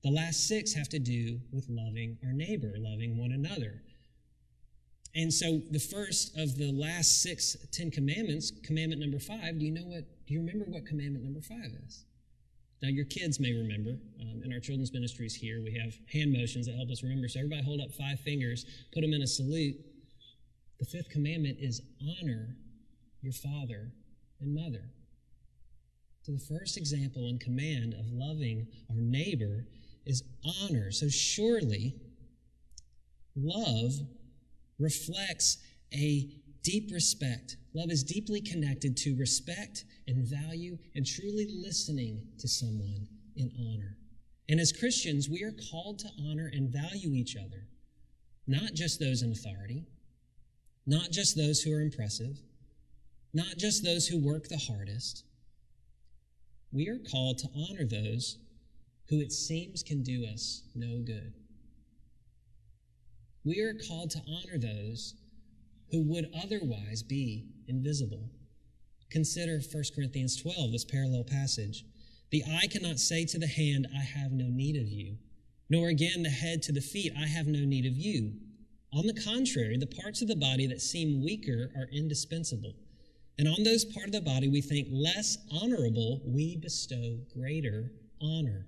the 0.01 0.09
last 0.09 0.47
six 0.47 0.73
have 0.73 0.89
to 0.89 0.99
do 0.99 1.39
with 1.51 1.67
loving 1.69 2.17
our 2.25 2.33
neighbor, 2.33 2.73
loving 2.79 3.17
one 3.17 3.33
another. 3.33 3.83
And 5.15 5.33
so 5.33 5.61
the 5.71 5.79
first 5.79 6.37
of 6.37 6.57
the 6.57 6.71
last 6.71 7.21
six 7.21 7.57
Ten 7.71 7.89
Commandments, 7.89 8.51
commandment 8.63 9.01
number 9.01 9.19
five, 9.19 9.57
do 9.57 9.65
you 9.65 9.71
know 9.71 9.85
what, 9.85 10.03
do 10.27 10.33
you 10.33 10.39
remember 10.39 10.65
what 10.65 10.85
commandment 10.85 11.23
number 11.23 11.41
five 11.41 11.71
is? 11.87 12.05
Now, 12.81 12.87
your 12.87 13.05
kids 13.05 13.39
may 13.39 13.51
remember. 13.51 13.97
Um, 14.21 14.41
in 14.43 14.53
our 14.53 14.59
children's 14.59 14.93
ministries 14.93 15.35
here, 15.35 15.61
we 15.61 15.73
have 15.73 15.93
hand 16.11 16.31
motions 16.31 16.65
that 16.67 16.75
help 16.75 16.89
us 16.89 17.03
remember. 17.03 17.27
So, 17.27 17.39
everybody 17.39 17.61
hold 17.63 17.81
up 17.81 17.91
five 17.91 18.19
fingers, 18.21 18.65
put 18.93 19.01
them 19.01 19.13
in 19.13 19.21
a 19.21 19.27
salute. 19.27 19.75
The 20.79 20.85
fifth 20.85 21.09
commandment 21.09 21.57
is 21.59 21.81
honor 22.21 22.55
your 23.21 23.33
father 23.33 23.91
and 24.39 24.55
mother. 24.55 24.91
So, 26.21 26.31
the 26.31 26.57
first 26.57 26.77
example 26.77 27.27
and 27.27 27.39
command 27.39 27.95
of 27.95 28.05
loving 28.13 28.67
our 28.89 29.01
neighbor 29.01 29.65
is 30.05 30.23
honor. 30.61 30.91
So, 30.91 31.09
surely, 31.09 31.95
love 33.35 33.91
reflects 34.79 35.57
a 35.93 36.29
deep 36.63 36.91
respect. 36.91 37.57
Love 37.73 37.91
is 37.91 38.03
deeply 38.03 38.41
connected 38.41 38.97
to 38.97 39.15
respect 39.15 39.85
and 40.07 40.25
value 40.25 40.77
and 40.95 41.05
truly 41.05 41.47
listening 41.61 42.21
to 42.39 42.47
someone 42.47 43.07
in 43.35 43.51
honor. 43.59 43.97
And 44.49 44.59
as 44.59 44.71
Christians, 44.71 45.29
we 45.29 45.43
are 45.43 45.53
called 45.71 45.99
to 45.99 46.09
honor 46.19 46.49
and 46.51 46.69
value 46.69 47.13
each 47.13 47.35
other, 47.35 47.67
not 48.47 48.73
just 48.73 48.99
those 48.99 49.21
in 49.21 49.31
authority, 49.31 49.85
not 50.87 51.11
just 51.11 51.37
those 51.37 51.61
who 51.61 51.71
are 51.71 51.81
impressive, 51.81 52.39
not 53.33 53.57
just 53.57 53.83
those 53.83 54.07
who 54.07 54.17
work 54.17 54.47
the 54.47 54.57
hardest. 54.57 55.23
We 56.71 56.87
are 56.87 56.97
called 56.97 57.37
to 57.39 57.49
honor 57.55 57.85
those 57.85 58.37
who 59.07 59.19
it 59.19 59.31
seems 59.31 59.83
can 59.83 60.03
do 60.03 60.25
us 60.25 60.63
no 60.75 60.99
good. 60.99 61.33
We 63.45 63.61
are 63.61 63.73
called 63.87 64.11
to 64.11 64.21
honor 64.27 64.57
those 64.57 65.15
who 65.91 66.01
would 66.03 66.29
otherwise 66.43 67.01
be 67.03 67.47
invisible. 67.67 68.29
Consider 69.09 69.59
1 69.59 69.83
Corinthians 69.95 70.35
12, 70.41 70.71
this 70.71 70.85
parallel 70.85 71.23
passage. 71.23 71.85
The 72.31 72.43
eye 72.43 72.67
cannot 72.67 72.99
say 72.99 73.25
to 73.25 73.39
the 73.39 73.47
hand, 73.47 73.87
I 73.95 74.01
have 74.01 74.31
no 74.31 74.45
need 74.49 74.75
of 74.75 74.87
you, 74.87 75.17
nor 75.69 75.89
again 75.89 76.21
the 76.21 76.29
head 76.29 76.61
to 76.63 76.71
the 76.71 76.81
feet, 76.81 77.13
I 77.17 77.25
have 77.25 77.47
no 77.47 77.65
need 77.65 77.85
of 77.85 77.97
you. 77.97 78.33
On 78.93 79.07
the 79.07 79.19
contrary, 79.21 79.77
the 79.77 79.87
parts 79.87 80.21
of 80.21 80.27
the 80.27 80.35
body 80.35 80.67
that 80.67 80.81
seem 80.81 81.23
weaker 81.23 81.71
are 81.75 81.87
indispensable. 81.91 82.73
And 83.37 83.47
on 83.47 83.63
those 83.63 83.85
parts 83.85 84.07
of 84.07 84.11
the 84.11 84.21
body 84.21 84.47
we 84.47 84.61
think 84.61 84.89
less 84.91 85.37
honorable, 85.51 86.21
we 86.25 86.57
bestow 86.57 87.19
greater 87.33 87.91
honor. 88.21 88.67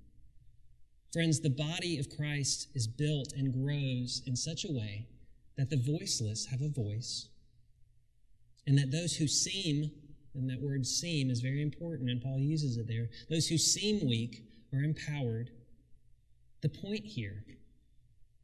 Friends, 1.11 1.41
the 1.41 1.49
body 1.49 1.99
of 1.99 2.09
Christ 2.09 2.69
is 2.73 2.87
built 2.87 3.33
and 3.33 3.53
grows 3.53 4.21
in 4.25 4.35
such 4.35 4.63
a 4.63 4.71
way 4.71 5.07
that 5.57 5.69
the 5.69 5.77
voiceless 5.77 6.45
have 6.45 6.61
a 6.61 6.69
voice, 6.69 7.27
And 8.65 8.77
that 8.77 8.91
those 8.91 9.15
who 9.15 9.27
seem, 9.27 9.91
and 10.35 10.49
that 10.49 10.61
word 10.61 10.85
seem 10.85 11.29
is 11.29 11.41
very 11.41 11.61
important, 11.61 12.09
and 12.09 12.21
Paul 12.21 12.39
uses 12.39 12.77
it 12.77 12.87
there, 12.87 13.09
those 13.29 13.47
who 13.47 13.57
seem 13.57 14.07
weak 14.07 14.43
are 14.71 14.83
empowered. 14.83 15.49
The 16.61 16.69
point 16.69 17.03
here 17.03 17.43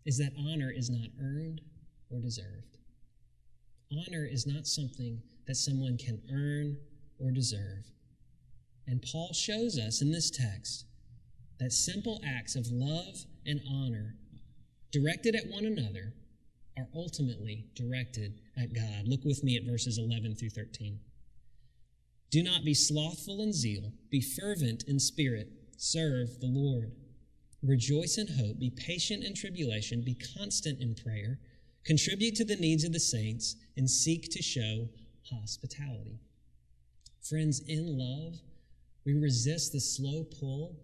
is 0.05 0.17
that 0.17 0.33
honor 0.37 0.71
is 0.71 0.89
not 0.89 1.09
earned 1.21 1.61
or 2.09 2.19
deserved. 2.19 2.77
Honor 3.91 4.25
is 4.25 4.45
not 4.45 4.67
something 4.67 5.21
that 5.45 5.55
someone 5.55 5.97
can 5.97 6.21
earn 6.33 6.77
or 7.19 7.31
deserve. 7.31 7.85
And 8.87 9.01
Paul 9.01 9.31
shows 9.33 9.77
us 9.77 10.01
in 10.01 10.11
this 10.11 10.31
text 10.31 10.85
that 11.59 11.71
simple 11.71 12.21
acts 12.25 12.55
of 12.55 12.67
love 12.71 13.25
and 13.45 13.61
honor 13.69 14.15
directed 14.91 15.35
at 15.35 15.47
one 15.47 15.65
another 15.65 16.13
are 16.77 16.87
ultimately 16.95 17.65
directed 17.75 18.39
at 18.55 18.73
God. 18.73 19.07
Look 19.07 19.23
with 19.23 19.43
me 19.43 19.57
at 19.57 19.69
verses 19.69 19.97
11 19.97 20.35
through 20.35 20.51
13. 20.51 20.99
Do 22.29 22.43
not 22.43 22.63
be 22.63 22.73
slothful 22.73 23.41
in 23.41 23.53
zeal, 23.53 23.91
be 24.11 24.21
fervent 24.21 24.83
in 24.87 24.99
spirit, 24.99 25.47
serve 25.77 26.39
the 26.39 26.47
Lord. 26.47 26.91
Rejoice 27.63 28.17
in 28.17 28.27
hope, 28.27 28.59
be 28.59 28.69
patient 28.69 29.23
in 29.23 29.33
tribulation, 29.33 30.03
be 30.05 30.17
constant 30.37 30.79
in 30.81 30.93
prayer, 30.93 31.39
contribute 31.85 32.35
to 32.35 32.45
the 32.45 32.57
needs 32.57 32.83
of 32.83 32.93
the 32.93 32.99
saints, 32.99 33.55
and 33.75 33.89
seek 33.89 34.29
to 34.31 34.43
show 34.43 34.87
hospitality. 35.31 36.19
Friends, 37.27 37.61
in 37.67 37.97
love, 37.97 38.35
we 39.05 39.13
resist 39.13 39.71
the 39.71 39.79
slow 39.79 40.23
pull 40.39 40.75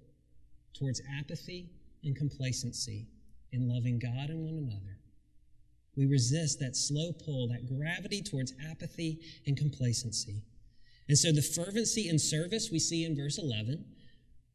towards 0.74 1.02
apathy 1.20 1.70
and 2.04 2.16
complacency 2.16 3.08
in 3.52 3.70
loving 3.70 4.00
God 4.00 4.30
and 4.30 4.44
one 4.44 4.58
another. 4.58 4.98
We 5.96 6.06
resist 6.08 6.60
that 6.60 6.76
slow 6.76 7.12
pull, 7.14 7.48
that 7.50 7.68
gravity 7.68 8.22
towards 8.22 8.54
apathy 8.70 9.20
and 9.46 9.56
complacency. 9.56 10.42
And 11.08 11.18
so 11.18 11.32
the 11.32 11.42
fervency 11.42 12.10
and 12.10 12.20
service 12.20 12.70
we 12.72 12.80
see 12.80 13.06
in 13.06 13.16
verse 13.16 13.38
11, 13.38 13.86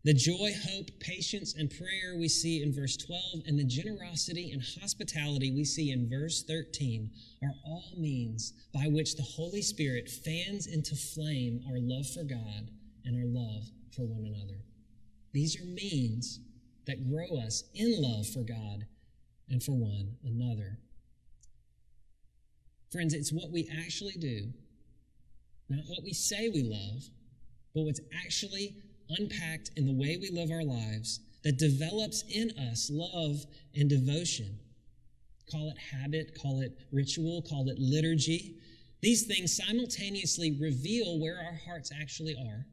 the 0.05 0.15
joy, 0.15 0.53
hope, 0.65 0.91
patience, 1.01 1.55
and 1.55 1.71
prayer 1.71 2.17
we 2.17 2.29
see 2.29 2.63
in 2.63 2.73
verse 2.73 2.97
12, 2.97 3.21
and 3.47 3.59
the 3.59 3.65
generosity 3.65 4.53
and 4.53 4.63
hospitality 4.81 5.53
we 5.53 5.65
see 5.65 5.91
in 5.91 6.09
verse 6.09 6.45
13 6.45 7.11
are 7.43 7.55
all 7.67 7.93
means 7.97 8.53
by 8.73 8.87
which 8.87 9.17
the 9.17 9.23
Holy 9.23 9.61
Spirit 9.61 10.09
fans 10.09 10.67
into 10.67 10.95
flame 10.95 11.61
our 11.69 11.79
love 11.81 12.07
for 12.09 12.23
God 12.23 12.71
and 13.05 13.17
our 13.17 13.27
love 13.27 13.65
for 13.95 14.07
one 14.07 14.25
another. 14.25 14.61
These 15.33 15.61
are 15.61 15.65
means 15.65 16.41
that 16.87 17.09
grow 17.09 17.39
us 17.39 17.65
in 17.75 18.01
love 18.01 18.27
for 18.27 18.43
God 18.43 18.87
and 19.49 19.63
for 19.63 19.73
one 19.73 20.17
another. 20.25 20.79
Friends, 22.91 23.13
it's 23.13 23.33
what 23.33 23.51
we 23.51 23.69
actually 23.85 24.15
do, 24.15 24.51
not 25.69 25.85
what 25.87 26.03
we 26.03 26.13
say 26.15 26.49
we 26.49 26.63
love, 26.63 27.03
but 27.75 27.83
what's 27.83 28.01
actually 28.25 28.77
unpacked 29.11 29.71
in 29.77 29.87
the 29.87 29.93
way 29.93 30.17
we 30.17 30.31
live 30.31 30.51
our 30.51 30.65
lives 30.65 31.21
that 31.45 31.59
develops 31.59 32.23
in 32.23 32.51
us 32.71 32.91
love 32.93 33.45
and 33.75 33.89
devotion. 33.89 34.59
Call 35.51 35.71
it 35.71 35.79
habit, 35.79 36.37
call 36.41 36.61
it 36.61 36.77
ritual, 36.93 37.43
call 37.43 37.69
it 37.69 37.79
liturgy. 37.79 38.57
These 39.01 39.27
things 39.27 39.57
simultaneously 39.57 40.57
reveal 40.61 41.21
where 41.21 41.39
our 41.39 41.59
hearts 41.67 41.93
actually 41.99 42.35
are, 42.35 42.67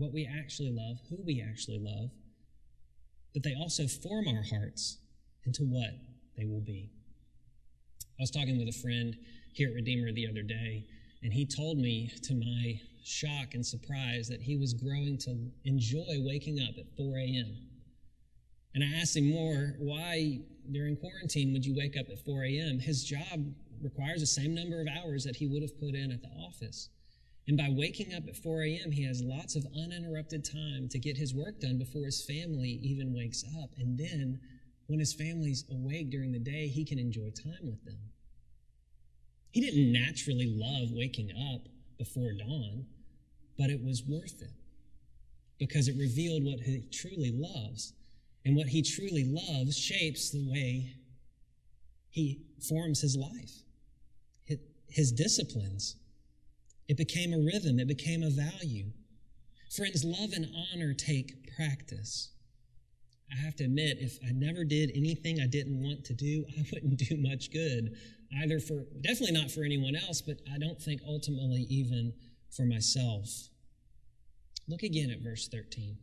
what 0.00 0.12
we 0.12 0.26
actually 0.26 0.70
love, 0.70 0.98
who 1.08 1.18
we 1.24 1.44
actually 1.46 1.78
love, 1.78 2.10
but 3.34 3.42
they 3.42 3.54
also 3.54 3.86
form 3.86 4.26
our 4.28 4.42
hearts 4.42 4.98
into 5.44 5.62
what 5.62 5.90
they 6.36 6.46
will 6.46 6.60
be. 6.60 6.90
I 8.18 8.22
was 8.22 8.30
talking 8.30 8.58
with 8.58 8.68
a 8.68 8.78
friend 8.80 9.14
here 9.52 9.68
at 9.68 9.74
Redeemer 9.74 10.12
the 10.12 10.26
other 10.28 10.42
day, 10.42 10.86
and 11.22 11.32
he 11.32 11.44
told 11.44 11.78
me 11.78 12.10
to 12.22 12.34
my 12.34 12.80
shock 13.04 13.54
and 13.54 13.64
surprise 13.64 14.26
that 14.28 14.40
he 14.40 14.56
was 14.56 14.72
growing 14.72 15.18
to 15.18 15.36
enjoy 15.64 16.16
waking 16.18 16.60
up 16.60 16.74
at 16.78 16.86
4 16.96 17.18
a.m. 17.18 17.56
And 18.74 18.84
I 18.84 19.00
asked 19.00 19.16
him 19.16 19.30
more, 19.30 19.74
why 19.78 20.40
during 20.70 20.96
quarantine 20.96 21.52
would 21.52 21.64
you 21.64 21.74
wake 21.76 21.96
up 21.98 22.06
at 22.10 22.24
4 22.24 22.44
a.m.? 22.44 22.78
His 22.78 23.04
job 23.04 23.52
requires 23.82 24.20
the 24.20 24.26
same 24.26 24.54
number 24.54 24.80
of 24.80 24.86
hours 24.88 25.24
that 25.24 25.36
he 25.36 25.46
would 25.46 25.62
have 25.62 25.78
put 25.78 25.94
in 25.94 26.10
at 26.12 26.22
the 26.22 26.28
office. 26.28 26.88
And 27.50 27.58
by 27.58 27.66
waking 27.68 28.14
up 28.14 28.28
at 28.28 28.36
4 28.36 28.62
a.m., 28.62 28.92
he 28.92 29.02
has 29.06 29.24
lots 29.24 29.56
of 29.56 29.66
uninterrupted 29.76 30.44
time 30.44 30.88
to 30.88 31.00
get 31.00 31.16
his 31.16 31.34
work 31.34 31.58
done 31.58 31.78
before 31.78 32.04
his 32.04 32.24
family 32.24 32.78
even 32.80 33.12
wakes 33.12 33.44
up. 33.60 33.70
And 33.76 33.98
then, 33.98 34.38
when 34.86 35.00
his 35.00 35.12
family's 35.12 35.64
awake 35.68 36.10
during 36.10 36.30
the 36.30 36.38
day, 36.38 36.68
he 36.68 36.84
can 36.84 37.00
enjoy 37.00 37.30
time 37.30 37.64
with 37.64 37.84
them. 37.84 37.98
He 39.50 39.60
didn't 39.60 39.90
naturally 39.92 40.46
love 40.46 40.92
waking 40.92 41.32
up 41.52 41.62
before 41.98 42.30
dawn, 42.34 42.86
but 43.58 43.68
it 43.68 43.82
was 43.84 44.04
worth 44.04 44.40
it 44.40 44.54
because 45.58 45.88
it 45.88 45.96
revealed 45.98 46.44
what 46.44 46.60
he 46.60 46.84
truly 46.92 47.32
loves. 47.34 47.94
And 48.44 48.54
what 48.54 48.68
he 48.68 48.80
truly 48.80 49.24
loves 49.24 49.76
shapes 49.76 50.30
the 50.30 50.48
way 50.48 50.94
he 52.10 52.42
forms 52.68 53.00
his 53.00 53.16
life, 53.16 53.64
his 54.88 55.10
disciplines. 55.10 55.96
It 56.90 56.96
became 56.96 57.32
a 57.32 57.38
rhythm, 57.38 57.78
it 57.78 57.86
became 57.86 58.24
a 58.24 58.30
value. 58.30 58.86
Friends, 59.70 60.04
love 60.04 60.32
and 60.32 60.52
honor 60.72 60.92
take 60.92 61.54
practice. 61.54 62.32
I 63.30 63.36
have 63.44 63.54
to 63.58 63.64
admit, 63.64 63.98
if 64.00 64.18
I 64.26 64.32
never 64.32 64.64
did 64.64 64.90
anything 64.96 65.40
I 65.40 65.46
didn't 65.46 65.80
want 65.80 66.04
to 66.06 66.14
do, 66.14 66.44
I 66.58 66.66
wouldn't 66.72 66.96
do 66.96 67.16
much 67.16 67.52
good, 67.52 67.94
either 68.42 68.58
for, 68.58 68.86
definitely 69.02 69.40
not 69.40 69.52
for 69.52 69.62
anyone 69.62 69.94
else, 69.94 70.20
but 70.20 70.38
I 70.52 70.58
don't 70.58 70.82
think 70.82 71.00
ultimately 71.06 71.64
even 71.70 72.12
for 72.50 72.64
myself. 72.64 73.28
Look 74.66 74.82
again 74.82 75.10
at 75.10 75.20
verse 75.20 75.46
13. 75.46 75.96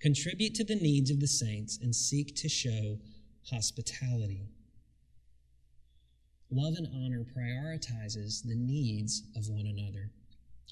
Contribute 0.00 0.54
to 0.54 0.64
the 0.64 0.76
needs 0.76 1.10
of 1.10 1.20
the 1.20 1.28
saints 1.28 1.78
and 1.82 1.94
seek 1.94 2.34
to 2.36 2.48
show 2.48 2.96
hospitality. 3.50 4.48
Love 6.50 6.76
and 6.78 6.88
honor 7.04 7.22
prioritizes 7.36 8.42
the 8.42 8.56
needs 8.56 9.24
of 9.36 9.50
one 9.50 9.66
another. 9.66 10.10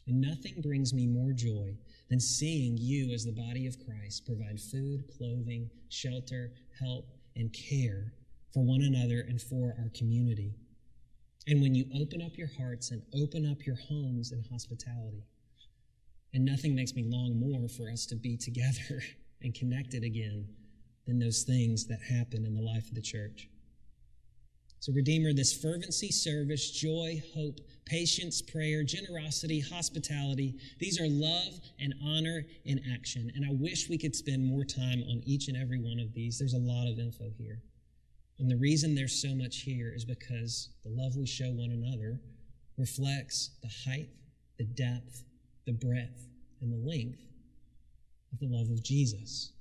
And 0.07 0.21
nothing 0.21 0.61
brings 0.61 0.93
me 0.93 1.07
more 1.07 1.33
joy 1.33 1.77
than 2.09 2.21
seeing 2.21 2.77
you, 2.77 3.13
as 3.13 3.25
the 3.25 3.33
body 3.33 3.67
of 3.67 3.79
Christ, 3.79 4.27
provide 4.27 4.61
food, 4.61 5.05
clothing, 5.17 5.71
shelter, 5.89 6.53
help, 6.81 7.07
and 7.37 7.53
care 7.53 8.13
for 8.53 8.65
one 8.65 8.83
another 8.83 9.21
and 9.29 9.41
for 9.41 9.77
our 9.79 9.91
community. 9.95 10.55
And 11.47 11.61
when 11.61 11.75
you 11.75 11.87
open 12.01 12.23
up 12.23 12.37
your 12.37 12.51
hearts 12.59 12.91
and 12.91 13.03
open 13.15 13.51
up 13.51 13.67
your 13.67 13.77
homes 13.77 14.33
in 14.33 14.43
hospitality, 14.51 15.25
and 16.33 16.45
nothing 16.45 16.75
makes 16.75 16.95
me 16.95 17.05
long 17.07 17.39
more 17.39 17.69
for 17.69 17.91
us 17.91 18.07
to 18.07 18.17
be 18.17 18.37
together 18.41 19.03
and 19.43 19.55
connected 19.55 20.05
again 20.05 20.47
than 21.07 21.19
those 21.19 21.43
things 21.43 21.87
that 21.87 22.01
happen 22.03 22.45
in 22.45 22.55
the 22.55 22.63
life 22.63 22.89
of 22.89 22.95
the 22.95 23.03
church. 23.03 23.50
So, 24.81 24.95
Redeemer, 24.95 25.35
this 25.35 25.53
fervency, 25.53 26.11
service, 26.11 26.71
joy, 26.71 27.23
hope, 27.35 27.61
patience, 27.85 28.41
prayer, 28.41 28.83
generosity, 28.83 29.61
hospitality, 29.61 30.55
these 30.79 30.99
are 30.99 31.07
love 31.07 31.61
and 31.79 31.95
honor 32.03 32.47
in 32.65 32.81
action. 32.91 33.31
And 33.35 33.45
I 33.45 33.53
wish 33.53 33.91
we 33.91 33.99
could 33.99 34.17
spend 34.17 34.43
more 34.43 34.65
time 34.65 35.03
on 35.11 35.21
each 35.27 35.49
and 35.49 35.57
every 35.57 35.79
one 35.79 36.01
of 36.01 36.15
these. 36.15 36.39
There's 36.39 36.55
a 36.55 36.59
lot 36.59 36.89
of 36.91 36.99
info 36.99 37.31
here. 37.37 37.61
And 38.39 38.51
the 38.51 38.57
reason 38.57 38.95
there's 38.95 39.21
so 39.21 39.35
much 39.35 39.59
here 39.59 39.93
is 39.95 40.07
because 40.07 40.71
the 40.83 40.89
love 40.89 41.15
we 41.15 41.27
show 41.27 41.51
one 41.51 41.73
another 41.73 42.19
reflects 42.79 43.51
the 43.63 43.69
height, 43.85 44.09
the 44.57 44.65
depth, 44.65 45.25
the 45.67 45.73
breadth, 45.73 46.27
and 46.63 46.73
the 46.73 46.89
length 46.89 47.21
of 48.33 48.39
the 48.39 48.47
love 48.47 48.71
of 48.71 48.83
Jesus. 48.83 49.53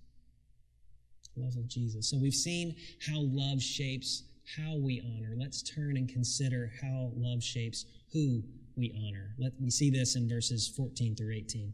Love 1.36 1.58
of 1.58 1.68
Jesus. 1.68 2.10
So 2.10 2.18
we've 2.18 2.34
seen 2.34 2.76
how 3.06 3.20
love 3.20 3.62
shapes 3.62 4.24
how 4.58 4.78
we 4.78 5.02
honor. 5.16 5.36
Let's 5.38 5.62
turn 5.62 5.98
and 5.98 6.10
consider 6.10 6.72
how 6.82 7.12
love 7.16 7.44
shapes 7.44 7.86
who 8.12 8.44
we 8.76 8.94
honor. 9.06 9.36
Let 9.38 9.54
we 9.62 9.70
see 9.70 9.90
this 9.90 10.16
in 10.16 10.28
verses 10.28 10.72
14 10.76 11.16
through 11.16 11.34
18. 11.34 11.74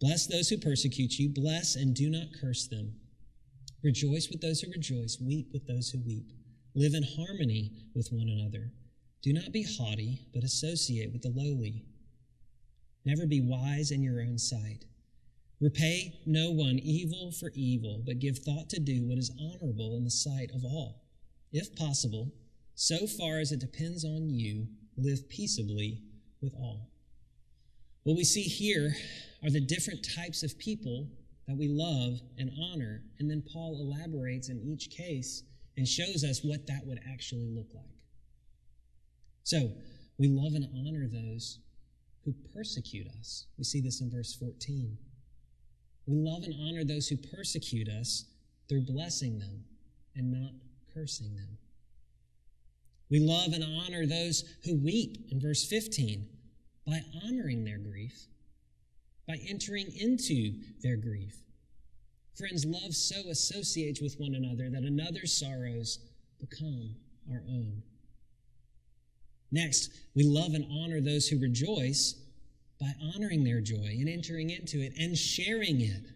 Bless 0.00 0.26
those 0.26 0.48
who 0.48 0.56
persecute 0.56 1.18
you, 1.18 1.28
bless 1.28 1.76
and 1.76 1.94
do 1.94 2.08
not 2.08 2.28
curse 2.40 2.66
them. 2.66 2.94
Rejoice 3.82 4.28
with 4.30 4.40
those 4.40 4.60
who 4.60 4.70
rejoice, 4.70 5.18
weep 5.20 5.48
with 5.52 5.66
those 5.66 5.90
who 5.90 5.98
weep. 6.06 6.32
Live 6.74 6.94
in 6.94 7.02
harmony 7.02 7.72
with 7.94 8.08
one 8.10 8.28
another. 8.28 8.72
Do 9.22 9.32
not 9.32 9.52
be 9.52 9.62
haughty, 9.62 10.26
but 10.32 10.44
associate 10.44 11.12
with 11.12 11.22
the 11.22 11.32
lowly. 11.34 11.84
Never 13.04 13.26
be 13.26 13.40
wise 13.40 13.90
in 13.90 14.02
your 14.02 14.20
own 14.20 14.38
sight. 14.38 14.84
Repay 15.60 16.20
no 16.24 16.50
one 16.50 16.78
evil 16.78 17.32
for 17.32 17.50
evil, 17.54 18.02
but 18.06 18.18
give 18.18 18.38
thought 18.38 18.70
to 18.70 18.80
do 18.80 19.06
what 19.06 19.18
is 19.18 19.32
honorable 19.38 19.96
in 19.96 20.04
the 20.04 20.10
sight 20.10 20.50
of 20.54 20.64
all. 20.64 21.02
If 21.52 21.74
possible, 21.76 22.32
so 22.74 23.06
far 23.06 23.38
as 23.38 23.52
it 23.52 23.60
depends 23.60 24.04
on 24.04 24.28
you, 24.30 24.68
live 24.96 25.28
peaceably 25.28 26.02
with 26.40 26.54
all. 26.54 26.88
What 28.04 28.16
we 28.16 28.24
see 28.24 28.42
here 28.42 28.94
are 29.42 29.50
the 29.50 29.60
different 29.60 30.06
types 30.16 30.42
of 30.42 30.58
people 30.58 31.08
that 31.46 31.56
we 31.56 31.68
love 31.68 32.20
and 32.38 32.50
honor, 32.60 33.02
and 33.18 33.30
then 33.30 33.42
Paul 33.52 33.78
elaborates 33.80 34.48
in 34.48 34.60
each 34.60 34.90
case 34.90 35.42
and 35.76 35.86
shows 35.86 36.24
us 36.24 36.44
what 36.44 36.66
that 36.66 36.86
would 36.86 37.00
actually 37.10 37.48
look 37.48 37.68
like. 37.74 37.84
So, 39.42 39.72
we 40.18 40.28
love 40.28 40.52
and 40.54 40.66
honor 40.86 41.08
those 41.08 41.60
who 42.24 42.34
persecute 42.54 43.06
us. 43.18 43.46
We 43.58 43.64
see 43.64 43.80
this 43.80 44.00
in 44.00 44.10
verse 44.10 44.34
14. 44.34 44.96
We 46.06 46.14
love 46.14 46.42
and 46.44 46.54
honor 46.60 46.84
those 46.84 47.08
who 47.08 47.16
persecute 47.16 47.88
us 47.88 48.26
through 48.68 48.82
blessing 48.82 49.38
them 49.38 49.64
and 50.14 50.30
not 50.30 50.52
cursing 50.94 51.34
them. 51.34 51.58
We 53.10 53.18
love 53.18 53.52
and 53.52 53.64
honor 53.64 54.06
those 54.06 54.44
who 54.64 54.76
weep 54.76 55.28
in 55.30 55.40
verse 55.40 55.64
15 55.64 56.26
by 56.86 57.00
honoring 57.24 57.64
their 57.64 57.78
grief, 57.78 58.26
by 59.26 59.36
entering 59.48 59.86
into 59.96 60.54
their 60.82 60.96
grief. 60.96 61.36
Friends, 62.36 62.64
love 62.64 62.94
so 62.94 63.16
associates 63.28 64.00
with 64.00 64.18
one 64.18 64.34
another 64.34 64.70
that 64.70 64.84
another's 64.84 65.36
sorrows 65.36 65.98
become 66.38 66.94
our 67.30 67.42
own. 67.48 67.82
Next, 69.52 69.90
we 70.14 70.22
love 70.22 70.54
and 70.54 70.64
honor 70.70 71.00
those 71.00 71.28
who 71.28 71.38
rejoice 71.40 72.14
by 72.80 72.92
honoring 73.14 73.44
their 73.44 73.60
joy 73.60 73.96
and 73.98 74.08
entering 74.08 74.50
into 74.50 74.80
it 74.80 74.92
and 74.98 75.18
sharing 75.18 75.80
it, 75.80 76.06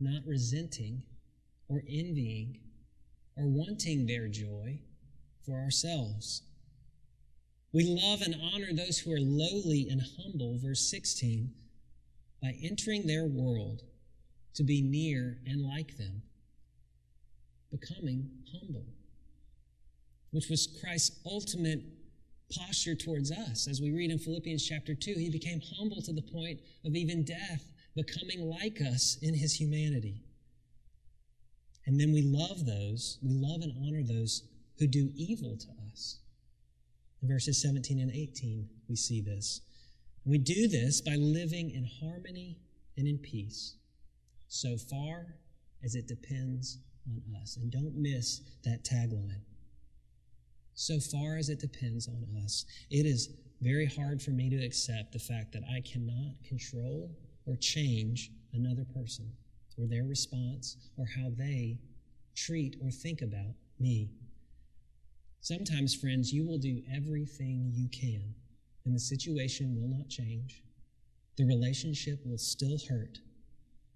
not 0.00 0.22
resenting 0.26 1.02
or 1.68 1.82
envying 1.88 2.58
or 3.40 3.46
wanting 3.46 4.06
their 4.06 4.28
joy 4.28 4.78
for 5.46 5.54
ourselves. 5.54 6.42
We 7.72 7.84
love 7.84 8.20
and 8.20 8.34
honor 8.52 8.72
those 8.72 8.98
who 8.98 9.12
are 9.12 9.20
lowly 9.20 9.88
and 9.88 10.02
humble, 10.18 10.58
verse 10.58 10.90
16, 10.90 11.50
by 12.42 12.54
entering 12.62 13.06
their 13.06 13.24
world 13.24 13.82
to 14.54 14.64
be 14.64 14.82
near 14.82 15.38
and 15.46 15.62
like 15.62 15.96
them, 15.96 16.22
becoming 17.70 18.28
humble, 18.52 18.84
which 20.32 20.48
was 20.50 20.78
Christ's 20.80 21.20
ultimate 21.24 21.82
posture 22.52 22.96
towards 22.96 23.30
us. 23.30 23.68
As 23.68 23.80
we 23.80 23.92
read 23.92 24.10
in 24.10 24.18
Philippians 24.18 24.66
chapter 24.66 24.94
2, 24.94 25.14
he 25.16 25.30
became 25.30 25.60
humble 25.78 26.02
to 26.02 26.12
the 26.12 26.22
point 26.22 26.60
of 26.84 26.96
even 26.96 27.24
death, 27.24 27.70
becoming 27.94 28.50
like 28.50 28.80
us 28.80 29.16
in 29.22 29.34
his 29.34 29.54
humanity. 29.54 30.24
And 31.86 31.98
then 31.98 32.12
we 32.12 32.22
love 32.22 32.66
those, 32.66 33.18
we 33.22 33.32
love 33.32 33.62
and 33.62 33.72
honor 33.84 34.02
those 34.02 34.44
who 34.78 34.86
do 34.86 35.10
evil 35.14 35.56
to 35.56 35.68
us. 35.90 36.18
In 37.22 37.28
verses 37.28 37.60
17 37.62 37.98
and 37.98 38.10
18, 38.10 38.68
we 38.88 38.96
see 38.96 39.20
this. 39.20 39.60
We 40.24 40.38
do 40.38 40.68
this 40.68 41.00
by 41.00 41.16
living 41.16 41.70
in 41.70 41.84
harmony 41.84 42.58
and 42.96 43.06
in 43.06 43.18
peace, 43.18 43.74
so 44.48 44.76
far 44.76 45.34
as 45.82 45.94
it 45.94 46.06
depends 46.06 46.78
on 47.06 47.22
us. 47.40 47.56
And 47.56 47.70
don't 47.70 47.96
miss 47.96 48.40
that 48.64 48.84
tagline 48.84 49.40
so 50.80 50.98
far 50.98 51.36
as 51.36 51.50
it 51.50 51.60
depends 51.60 52.08
on 52.08 52.26
us. 52.42 52.64
It 52.90 53.04
is 53.04 53.28
very 53.60 53.84
hard 53.84 54.22
for 54.22 54.30
me 54.30 54.48
to 54.48 54.64
accept 54.64 55.12
the 55.12 55.18
fact 55.18 55.52
that 55.52 55.62
I 55.70 55.82
cannot 55.82 56.42
control 56.42 57.10
or 57.46 57.56
change 57.56 58.30
another 58.54 58.86
person 58.94 59.30
or 59.80 59.86
their 59.86 60.04
response 60.04 60.76
or 60.96 61.06
how 61.06 61.30
they 61.36 61.78
treat 62.36 62.76
or 62.82 62.90
think 62.90 63.22
about 63.22 63.54
me. 63.78 64.10
Sometimes, 65.40 65.94
friends, 65.94 66.32
you 66.32 66.46
will 66.46 66.58
do 66.58 66.82
everything 66.94 67.72
you 67.74 67.88
can, 67.88 68.34
and 68.84 68.94
the 68.94 69.00
situation 69.00 69.74
will 69.80 69.88
not 69.88 70.08
change. 70.08 70.62
The 71.36 71.46
relationship 71.46 72.20
will 72.26 72.38
still 72.38 72.76
hurt, 72.88 73.18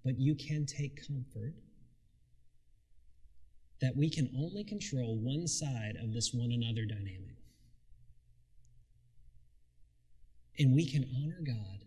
but 0.03 0.19
you 0.19 0.35
can 0.35 0.65
take 0.65 1.07
comfort 1.07 1.53
that 3.81 3.95
we 3.95 4.09
can 4.09 4.29
only 4.35 4.63
control 4.63 5.17
one 5.17 5.47
side 5.47 5.97
of 6.01 6.13
this 6.13 6.33
one 6.33 6.51
another 6.51 6.85
dynamic. 6.85 7.35
And 10.57 10.73
we 10.73 10.89
can 10.89 11.05
honor 11.21 11.41
God 11.45 11.83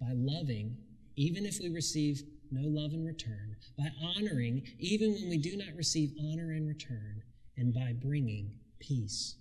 by 0.00 0.12
loving, 0.14 0.76
even 1.16 1.44
if 1.44 1.58
we 1.60 1.68
receive 1.68 2.22
no 2.50 2.62
love 2.68 2.92
in 2.92 3.04
return, 3.04 3.56
by 3.78 3.88
honoring, 4.02 4.62
even 4.78 5.12
when 5.12 5.28
we 5.28 5.38
do 5.38 5.56
not 5.56 5.74
receive 5.76 6.12
honor 6.20 6.52
in 6.52 6.66
return, 6.66 7.22
and 7.56 7.74
by 7.74 7.94
bringing 8.02 8.52
peace. 8.78 9.36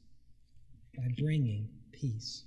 By 0.96 1.08
bringing 1.18 1.70
peace. 1.92 2.44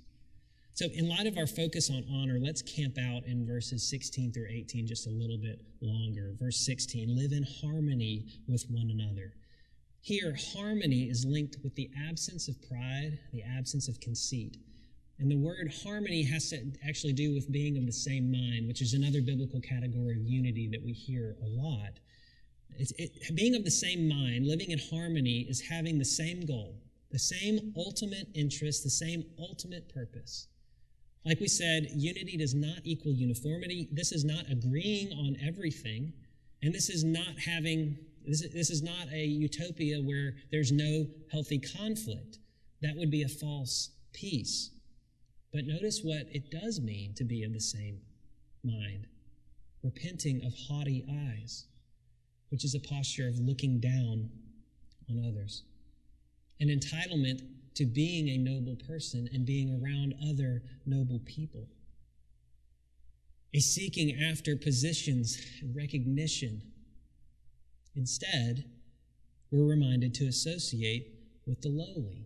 So, 0.75 0.87
in 0.93 1.07
light 1.07 1.27
of 1.27 1.37
our 1.37 1.45
focus 1.45 1.91
on 1.91 2.03
honor, 2.11 2.39
let's 2.39 2.63
camp 2.63 2.97
out 2.97 3.25
in 3.25 3.45
verses 3.45 3.87
16 3.89 4.33
through 4.33 4.47
18 4.49 4.87
just 4.87 5.05
a 5.05 5.11
little 5.11 5.37
bit 5.37 5.61
longer. 5.81 6.33
Verse 6.39 6.65
16 6.65 7.15
live 7.15 7.31
in 7.31 7.45
harmony 7.61 8.25
with 8.47 8.65
one 8.69 8.89
another. 8.89 9.33
Here, 10.01 10.35
harmony 10.53 11.03
is 11.03 11.25
linked 11.25 11.57
with 11.63 11.75
the 11.75 11.89
absence 12.09 12.47
of 12.47 12.61
pride, 12.67 13.19
the 13.31 13.43
absence 13.43 13.87
of 13.87 13.99
conceit. 13.99 14.57
And 15.19 15.29
the 15.29 15.37
word 15.37 15.71
harmony 15.83 16.23
has 16.23 16.49
to 16.49 16.71
actually 16.87 17.13
do 17.13 17.33
with 17.33 17.51
being 17.51 17.77
of 17.77 17.85
the 17.85 17.91
same 17.91 18.31
mind, 18.31 18.67
which 18.67 18.81
is 18.81 18.93
another 18.93 19.21
biblical 19.21 19.61
category 19.61 20.15
of 20.15 20.25
unity 20.25 20.67
that 20.69 20.83
we 20.83 20.91
hear 20.91 21.35
a 21.41 21.47
lot. 21.47 21.99
It, 22.77 23.35
being 23.35 23.55
of 23.55 23.63
the 23.63 23.71
same 23.71 24.07
mind, 24.07 24.47
living 24.47 24.71
in 24.71 24.79
harmony, 24.79 25.45
is 25.47 25.61
having 25.61 25.99
the 25.99 26.05
same 26.05 26.45
goal, 26.45 26.75
the 27.11 27.19
same 27.19 27.73
ultimate 27.77 28.27
interest, 28.33 28.83
the 28.83 28.89
same 28.89 29.23
ultimate 29.39 29.93
purpose. 29.93 30.47
Like 31.25 31.39
we 31.39 31.47
said, 31.47 31.87
unity 31.93 32.35
does 32.35 32.55
not 32.55 32.79
equal 32.83 33.13
uniformity. 33.13 33.87
This 33.91 34.11
is 34.11 34.25
not 34.25 34.49
agreeing 34.51 35.13
on 35.13 35.37
everything, 35.45 36.13
and 36.63 36.73
this 36.73 36.89
is 36.89 37.03
not 37.03 37.37
having, 37.39 37.97
this 38.25 38.41
is, 38.41 38.51
this 38.51 38.69
is 38.71 38.81
not 38.81 39.07
a 39.13 39.23
utopia 39.23 40.01
where 40.01 40.33
there's 40.51 40.71
no 40.71 41.05
healthy 41.31 41.59
conflict. 41.59 42.39
That 42.81 42.97
would 42.97 43.11
be 43.11 43.21
a 43.21 43.29
false 43.29 43.91
peace. 44.11 44.71
But 45.53 45.67
notice 45.67 46.01
what 46.03 46.25
it 46.31 46.49
does 46.49 46.81
mean 46.81 47.13
to 47.13 47.23
be 47.23 47.43
of 47.43 47.53
the 47.53 47.61
same 47.61 48.01
mind 48.63 49.07
repenting 49.83 50.41
of 50.45 50.53
haughty 50.67 51.05
eyes, 51.09 51.65
which 52.49 52.63
is 52.63 52.73
a 52.73 52.79
posture 52.79 53.27
of 53.27 53.37
looking 53.37 53.79
down 53.79 54.29
on 55.09 55.25
others. 55.27 55.63
An 56.59 56.69
entitlement 56.69 57.41
to 57.75 57.85
being 57.85 58.29
a 58.29 58.37
noble 58.37 58.77
person 58.87 59.27
and 59.33 59.45
being 59.45 59.81
around 59.83 60.15
other 60.29 60.63
noble 60.85 61.19
people. 61.25 61.67
A 63.53 63.59
seeking 63.59 64.17
after 64.31 64.55
positions 64.55 65.37
and 65.61 65.75
recognition. 65.75 66.61
Instead, 67.95 68.63
we're 69.51 69.65
reminded 69.65 70.13
to 70.15 70.27
associate 70.27 71.13
with 71.45 71.61
the 71.61 71.69
lowly. 71.69 72.25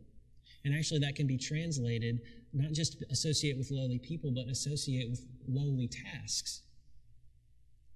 And 0.63 0.75
actually, 0.75 0.99
that 0.99 1.15
can 1.15 1.27
be 1.27 1.37
translated 1.37 2.21
not 2.53 2.71
just 2.71 3.03
associate 3.11 3.57
with 3.57 3.71
lowly 3.71 3.99
people, 3.99 4.31
but 4.31 4.47
associate 4.47 5.09
with 5.09 5.25
lowly 5.47 5.87
tasks. 5.87 6.61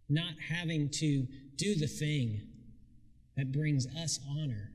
Not 0.10 0.34
having 0.50 0.90
to 0.90 1.28
do 1.56 1.76
the 1.76 1.88
thing 1.88 2.42
that 3.38 3.52
brings 3.52 3.88
us 3.96 4.20
honor, 4.30 4.72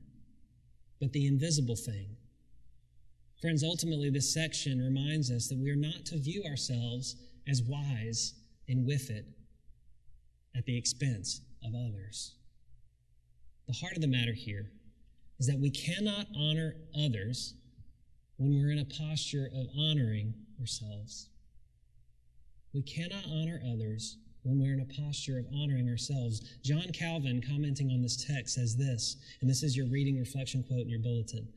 but 0.99 1.13
the 1.13 1.27
invisible 1.27 1.75
thing 1.75 2.17
Friends, 3.41 3.63
ultimately, 3.63 4.09
this 4.09 4.33
section 4.33 4.81
reminds 4.81 5.29
us 5.29 5.47
that 5.47 5.59
we 5.59 5.69
are 5.69 5.75
not 5.75 6.05
to 6.05 6.17
view 6.17 6.43
ourselves 6.43 7.17
as 7.47 7.61
wise 7.61 8.33
and 8.67 8.85
with 8.85 9.11
it 9.11 9.25
at 10.55 10.65
the 10.65 10.75
expense 10.75 11.41
of 11.63 11.75
others. 11.75 12.33
The 13.67 13.73
heart 13.73 13.95
of 13.95 14.01
the 14.01 14.07
matter 14.07 14.33
here 14.33 14.71
is 15.39 15.45
that 15.45 15.59
we 15.59 15.69
cannot 15.69 16.25
honor 16.35 16.77
others 16.99 17.53
when 18.37 18.55
we're 18.55 18.71
in 18.71 18.79
a 18.79 18.85
posture 18.85 19.49
of 19.53 19.67
honoring 19.77 20.33
ourselves. 20.59 21.29
We 22.73 22.81
cannot 22.83 23.25
honor 23.27 23.61
others 23.65 24.17
when 24.43 24.59
we're 24.59 24.73
in 24.73 24.81
a 24.81 25.01
posture 25.01 25.39
of 25.39 25.47
honoring 25.53 25.89
ourselves. 25.89 26.41
John 26.63 26.91
Calvin, 26.93 27.41
commenting 27.41 27.89
on 27.91 28.01
this 28.01 28.23
text, 28.25 28.55
says 28.55 28.77
this, 28.77 29.17
and 29.41 29.49
this 29.49 29.63
is 29.63 29.75
your 29.75 29.87
reading 29.87 30.19
reflection 30.19 30.63
quote 30.63 30.81
in 30.81 30.89
your 30.89 30.99
bulletin. 30.99 31.47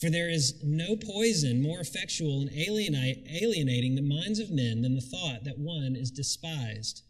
For 0.00 0.10
there 0.10 0.28
is 0.28 0.62
no 0.62 0.96
poison 0.96 1.62
more 1.62 1.80
effectual 1.80 2.42
in 2.42 2.50
alienating 2.52 3.94
the 3.94 4.02
minds 4.02 4.38
of 4.38 4.50
men 4.50 4.82
than 4.82 4.94
the 4.94 5.00
thought 5.00 5.44
that 5.44 5.58
one 5.58 5.96
is 5.96 6.10
despised. 6.10 7.02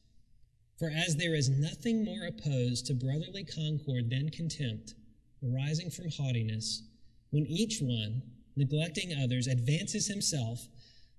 For 0.78 0.90
as 0.90 1.16
there 1.16 1.34
is 1.34 1.48
nothing 1.48 2.04
more 2.04 2.26
opposed 2.26 2.86
to 2.86 2.94
brotherly 2.94 3.44
concord 3.44 4.10
than 4.10 4.30
contempt, 4.30 4.94
arising 5.42 5.90
from 5.90 6.10
haughtiness, 6.10 6.82
when 7.30 7.46
each 7.46 7.80
one, 7.80 8.22
neglecting 8.56 9.12
others, 9.22 9.46
advances 9.46 10.08
himself, 10.08 10.66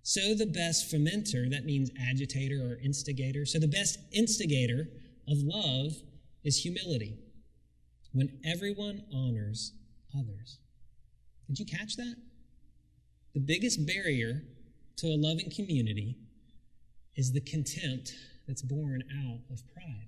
so 0.04 0.34
the 0.34 0.46
best 0.46 0.92
fomenter, 0.92 1.50
that 1.50 1.66
means 1.66 1.92
agitator 2.10 2.62
or 2.62 2.80
instigator, 2.84 3.46
so 3.46 3.60
the 3.60 3.68
best 3.68 4.00
instigator 4.14 4.88
of 5.28 5.38
love 5.40 5.94
is 6.44 6.58
humility, 6.58 7.18
when 8.14 8.40
everyone 8.46 9.04
honors 9.14 9.74
others. 10.18 10.60
Did 11.48 11.60
you 11.60 11.66
catch 11.66 11.96
that? 11.98 12.16
The 13.34 13.42
biggest 13.42 13.86
barrier 13.86 14.44
to 14.98 15.08
a 15.08 15.18
loving 15.18 15.52
community 15.52 16.18
is 17.16 17.32
the 17.32 17.42
contempt 17.42 18.14
that's 18.48 18.62
born 18.62 19.04
out 19.26 19.40
of 19.52 19.62
pride. 19.74 20.08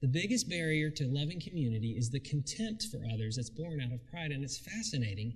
The 0.00 0.08
biggest 0.08 0.48
barrier 0.48 0.90
to 0.90 1.08
loving 1.08 1.40
community 1.40 1.96
is 1.96 2.10
the 2.10 2.20
contempt 2.20 2.84
for 2.84 3.00
others 3.12 3.36
that's 3.36 3.50
born 3.50 3.80
out 3.80 3.92
of 3.92 4.06
pride. 4.06 4.30
And 4.30 4.44
it's 4.44 4.58
fascinating 4.58 5.34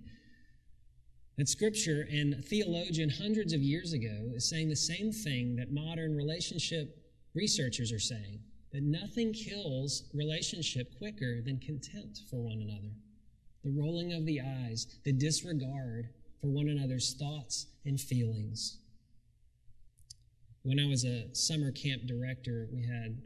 That 1.38 1.49
scripture 1.49 2.07
and 2.11 2.45
theologian 2.45 3.09
hundreds 3.09 3.53
of 3.53 3.62
years 3.62 3.95
ago 3.95 4.31
is 4.35 4.49
saying 4.49 4.68
the 4.68 4.77
same 4.77 5.12
thing 5.12 5.57
that 5.57 5.73
modern 5.73 6.14
relationship 6.14 6.99
researchers 7.35 7.90
are 7.90 7.99
saying 7.99 8.40
that 8.73 8.83
nothing 8.83 9.33
kills 9.33 10.11
relationship 10.14 10.97
quicker 10.99 11.40
than 11.42 11.59
contempt 11.59 12.23
for 12.31 12.40
one 12.40 12.61
another. 12.61 12.92
The 13.64 13.71
rolling 13.71 14.12
of 14.12 14.27
the 14.27 14.40
eyes, 14.40 14.87
the 15.05 15.12
disregard 15.12 16.11
for 16.40 16.49
one 16.49 16.68
another's 16.68 17.14
thoughts 17.14 17.66
and 17.87 18.01
feelings. 18.01 18.79
When 20.62 20.79
I 20.79 20.87
was 20.87 21.05
a 21.05 21.35
summer 21.35 21.73
camp 21.73 22.03
director, 22.07 22.68
we 22.73 22.83
had 22.83 23.21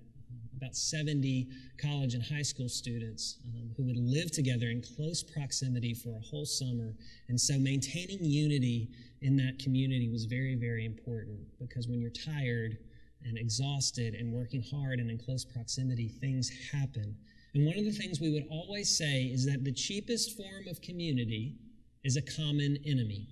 about 0.56 0.74
70 0.74 1.48
college 1.80 2.14
and 2.14 2.22
high 2.22 2.42
school 2.42 2.68
students 2.68 3.38
um, 3.54 3.70
who 3.76 3.84
would 3.84 3.96
live 3.96 4.30
together 4.30 4.68
in 4.68 4.82
close 4.82 5.22
proximity 5.22 5.94
for 5.94 6.16
a 6.16 6.20
whole 6.20 6.46
summer. 6.46 6.94
And 7.28 7.40
so 7.40 7.58
maintaining 7.58 8.24
unity 8.24 8.88
in 9.22 9.36
that 9.36 9.58
community 9.58 10.08
was 10.08 10.24
very, 10.24 10.54
very 10.54 10.84
important 10.84 11.38
because 11.58 11.88
when 11.88 12.00
you're 12.00 12.10
tired 12.10 12.78
and 13.24 13.36
exhausted 13.36 14.14
and 14.14 14.32
working 14.32 14.62
hard 14.62 14.98
and 14.98 15.10
in 15.10 15.18
close 15.18 15.44
proximity, 15.44 16.08
things 16.08 16.50
happen. 16.72 17.16
And 17.54 17.66
one 17.66 17.78
of 17.78 17.84
the 17.84 17.92
things 17.92 18.20
we 18.20 18.32
would 18.32 18.46
always 18.50 18.96
say 18.96 19.24
is 19.24 19.46
that 19.46 19.64
the 19.64 19.72
cheapest 19.72 20.36
form 20.36 20.68
of 20.68 20.80
community 20.80 21.56
is 22.04 22.16
a 22.16 22.22
common 22.22 22.78
enemy. 22.86 23.28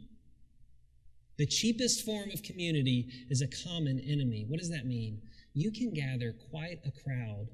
The 1.37 1.47
cheapest 1.47 2.05
form 2.05 2.31
of 2.31 2.43
community 2.43 3.09
is 3.29 3.43
a 3.43 3.49
common 3.69 4.01
enemy. 4.01 4.47
What 4.49 4.61
does 4.61 4.71
that 4.71 4.87
mean? 4.87 5.21
You 5.55 5.71
can 5.71 5.95
gather 5.95 6.35
quite 6.51 6.81
a 6.85 6.91
crowd 6.91 7.49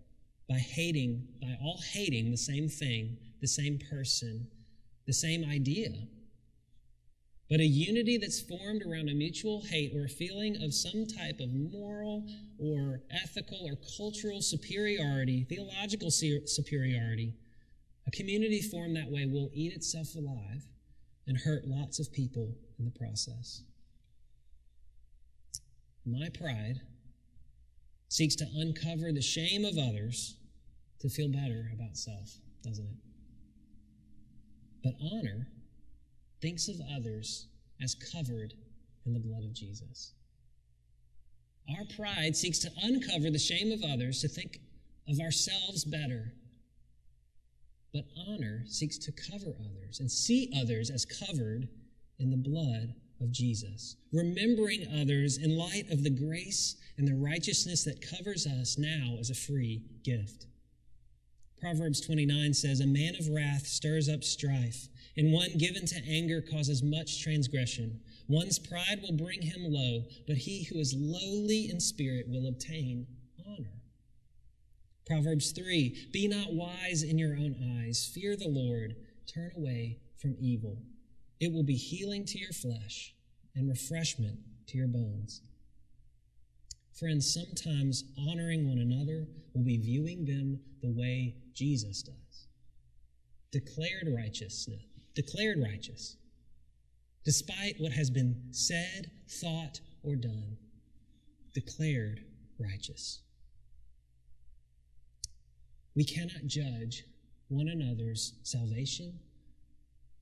by 0.48 0.56
hating, 0.56 1.28
by 1.40 1.56
all 1.62 1.80
hating 1.92 2.30
the 2.30 2.36
same 2.36 2.68
thing, 2.68 3.18
the 3.40 3.46
same 3.46 3.78
person, 3.90 4.48
the 5.06 5.12
same 5.12 5.44
idea. 5.44 5.90
But 7.50 7.60
a 7.60 7.66
unity 7.66 8.16
that's 8.16 8.40
formed 8.40 8.82
around 8.82 9.10
a 9.10 9.14
mutual 9.14 9.62
hate 9.62 9.92
or 9.94 10.04
a 10.04 10.08
feeling 10.08 10.56
of 10.62 10.72
some 10.72 11.06
type 11.06 11.40
of 11.40 11.52
moral 11.52 12.24
or 12.58 13.02
ethical 13.10 13.58
or 13.68 13.76
cultural 13.96 14.40
superiority, 14.40 15.44
theological 15.48 16.10
superiority, 16.10 17.34
a 18.06 18.10
community 18.12 18.62
formed 18.62 18.96
that 18.96 19.10
way 19.10 19.26
will 19.26 19.50
eat 19.52 19.72
itself 19.74 20.14
alive 20.14 20.64
and 21.26 21.36
hurt 21.38 21.66
lots 21.66 21.98
of 21.98 22.12
people 22.12 22.54
in 22.78 22.84
the 22.84 22.90
process. 22.92 23.62
My 26.06 26.28
pride 26.30 26.80
seeks 28.10 28.34
to 28.34 28.46
uncover 28.56 29.12
the 29.12 29.22
shame 29.22 29.64
of 29.64 29.78
others 29.78 30.36
to 30.98 31.08
feel 31.08 31.28
better 31.28 31.70
about 31.72 31.96
self, 31.96 32.36
doesn't 32.62 32.84
it? 32.84 32.96
But 34.82 34.94
honor 35.12 35.46
thinks 36.42 36.68
of 36.68 36.80
others 36.94 37.46
as 37.82 37.94
covered 38.12 38.52
in 39.06 39.14
the 39.14 39.20
blood 39.20 39.44
of 39.44 39.54
Jesus. 39.54 40.12
Our 41.70 41.84
pride 41.96 42.36
seeks 42.36 42.58
to 42.60 42.70
uncover 42.82 43.30
the 43.30 43.38
shame 43.38 43.70
of 43.70 43.84
others 43.84 44.20
to 44.22 44.28
think 44.28 44.58
of 45.08 45.20
ourselves 45.20 45.84
better. 45.84 46.32
But 47.94 48.06
honor 48.28 48.64
seeks 48.66 48.98
to 48.98 49.12
cover 49.12 49.54
others 49.60 50.00
and 50.00 50.10
see 50.10 50.52
others 50.60 50.90
as 50.90 51.04
covered 51.04 51.68
in 52.18 52.30
the 52.30 52.36
blood 52.36 52.94
of 53.20 53.32
Jesus, 53.32 53.96
remembering 54.12 54.86
others 55.00 55.36
in 55.36 55.56
light 55.56 55.90
of 55.90 56.02
the 56.02 56.10
grace 56.10 56.76
and 56.96 57.06
the 57.06 57.14
righteousness 57.14 57.84
that 57.84 58.06
covers 58.16 58.46
us 58.46 58.78
now 58.78 59.16
as 59.18 59.30
a 59.30 59.34
free 59.34 59.82
gift. 60.04 60.46
Proverbs 61.60 62.00
29 62.00 62.54
says, 62.54 62.80
A 62.80 62.86
man 62.86 63.14
of 63.18 63.28
wrath 63.28 63.66
stirs 63.66 64.08
up 64.08 64.24
strife, 64.24 64.88
and 65.16 65.32
one 65.32 65.50
given 65.58 65.84
to 65.86 66.02
anger 66.08 66.40
causes 66.40 66.82
much 66.82 67.22
transgression. 67.22 68.00
One's 68.28 68.58
pride 68.58 69.00
will 69.02 69.16
bring 69.16 69.42
him 69.42 69.64
low, 69.64 70.04
but 70.26 70.36
he 70.36 70.64
who 70.64 70.78
is 70.78 70.94
lowly 70.96 71.68
in 71.70 71.80
spirit 71.80 72.26
will 72.28 72.48
obtain 72.48 73.06
honor. 73.46 73.82
Proverbs 75.06 75.50
3 75.50 76.08
Be 76.12 76.28
not 76.28 76.54
wise 76.54 77.02
in 77.02 77.18
your 77.18 77.32
own 77.32 77.82
eyes, 77.82 78.10
fear 78.14 78.36
the 78.36 78.48
Lord, 78.48 78.94
turn 79.26 79.50
away 79.56 79.98
from 80.16 80.36
evil. 80.40 80.78
It 81.40 81.50
will 81.50 81.62
be 81.62 81.74
healing 81.74 82.26
to 82.26 82.38
your 82.38 82.52
flesh 82.52 83.14
and 83.56 83.68
refreshment 83.68 84.38
to 84.68 84.78
your 84.78 84.88
bones. 84.88 85.40
Friends, 86.92 87.32
sometimes 87.32 88.04
honoring 88.28 88.68
one 88.68 88.78
another 88.78 89.26
will 89.54 89.64
be 89.64 89.78
viewing 89.78 90.26
them 90.26 90.60
the 90.82 90.90
way 90.90 91.34
Jesus 91.54 92.02
does. 92.02 92.46
Declared 93.52 94.08
righteousness, 94.14 94.82
declared 95.14 95.58
righteous, 95.62 96.16
despite 97.24 97.80
what 97.80 97.92
has 97.92 98.10
been 98.10 98.36
said, 98.50 99.10
thought, 99.28 99.80
or 100.02 100.14
done, 100.14 100.56
declared 101.54 102.22
righteous. 102.58 103.22
We 105.96 106.04
cannot 106.04 106.46
judge 106.46 107.04
one 107.48 107.68
another's 107.68 108.34
salvation 108.42 109.18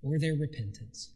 or 0.03 0.19
their 0.19 0.35
repentance. 0.35 1.11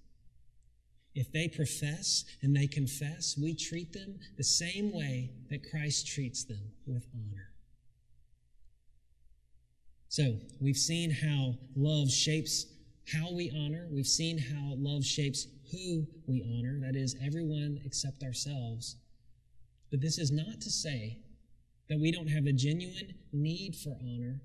If 1.14 1.30
they 1.30 1.48
profess 1.48 2.24
and 2.40 2.56
they 2.56 2.66
confess, 2.66 3.36
we 3.40 3.54
treat 3.54 3.92
them 3.92 4.18
the 4.36 4.44
same 4.44 4.92
way 4.92 5.30
that 5.50 5.68
Christ 5.70 6.06
treats 6.06 6.44
them 6.44 6.72
with 6.86 7.06
honor. 7.14 7.50
So, 10.08 10.36
we've 10.60 10.76
seen 10.76 11.10
how 11.10 11.54
love 11.74 12.10
shapes 12.10 12.66
how 13.12 13.32
we 13.32 13.50
honor. 13.50 13.88
We've 13.90 14.06
seen 14.06 14.38
how 14.38 14.74
love 14.76 15.04
shapes 15.04 15.46
who 15.70 16.06
we 16.26 16.42
honor, 16.56 16.78
that 16.80 16.96
is, 16.96 17.16
everyone 17.24 17.80
except 17.84 18.22
ourselves. 18.22 18.96
But 19.90 20.00
this 20.00 20.18
is 20.18 20.30
not 20.30 20.60
to 20.60 20.70
say 20.70 21.18
that 21.88 21.98
we 21.98 22.12
don't 22.12 22.28
have 22.28 22.46
a 22.46 22.52
genuine 22.52 23.14
need 23.32 23.76
for 23.76 23.96
honor. 24.02 24.40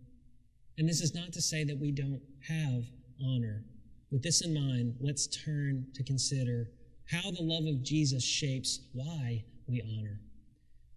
And 0.78 0.88
this 0.88 1.02
is 1.02 1.16
not 1.16 1.34
to 1.34 1.42
say 1.42 1.64
that 1.64 1.78
we 1.78 1.92
don't 1.92 2.22
have 2.48 2.84
honor. 3.24 3.64
With 4.12 4.24
this 4.24 4.42
in 4.42 4.54
mind, 4.54 4.96
let's 5.02 5.28
turn 5.28 5.88
to 5.94 6.04
consider 6.04 6.70
how 7.12 7.32
the 7.32 7.44
love 7.44 7.66
of 7.66 7.84
Jesus 7.84 8.24
shapes 8.24 8.82
why 8.94 9.44
we 9.68 9.82
honor. 9.82 10.22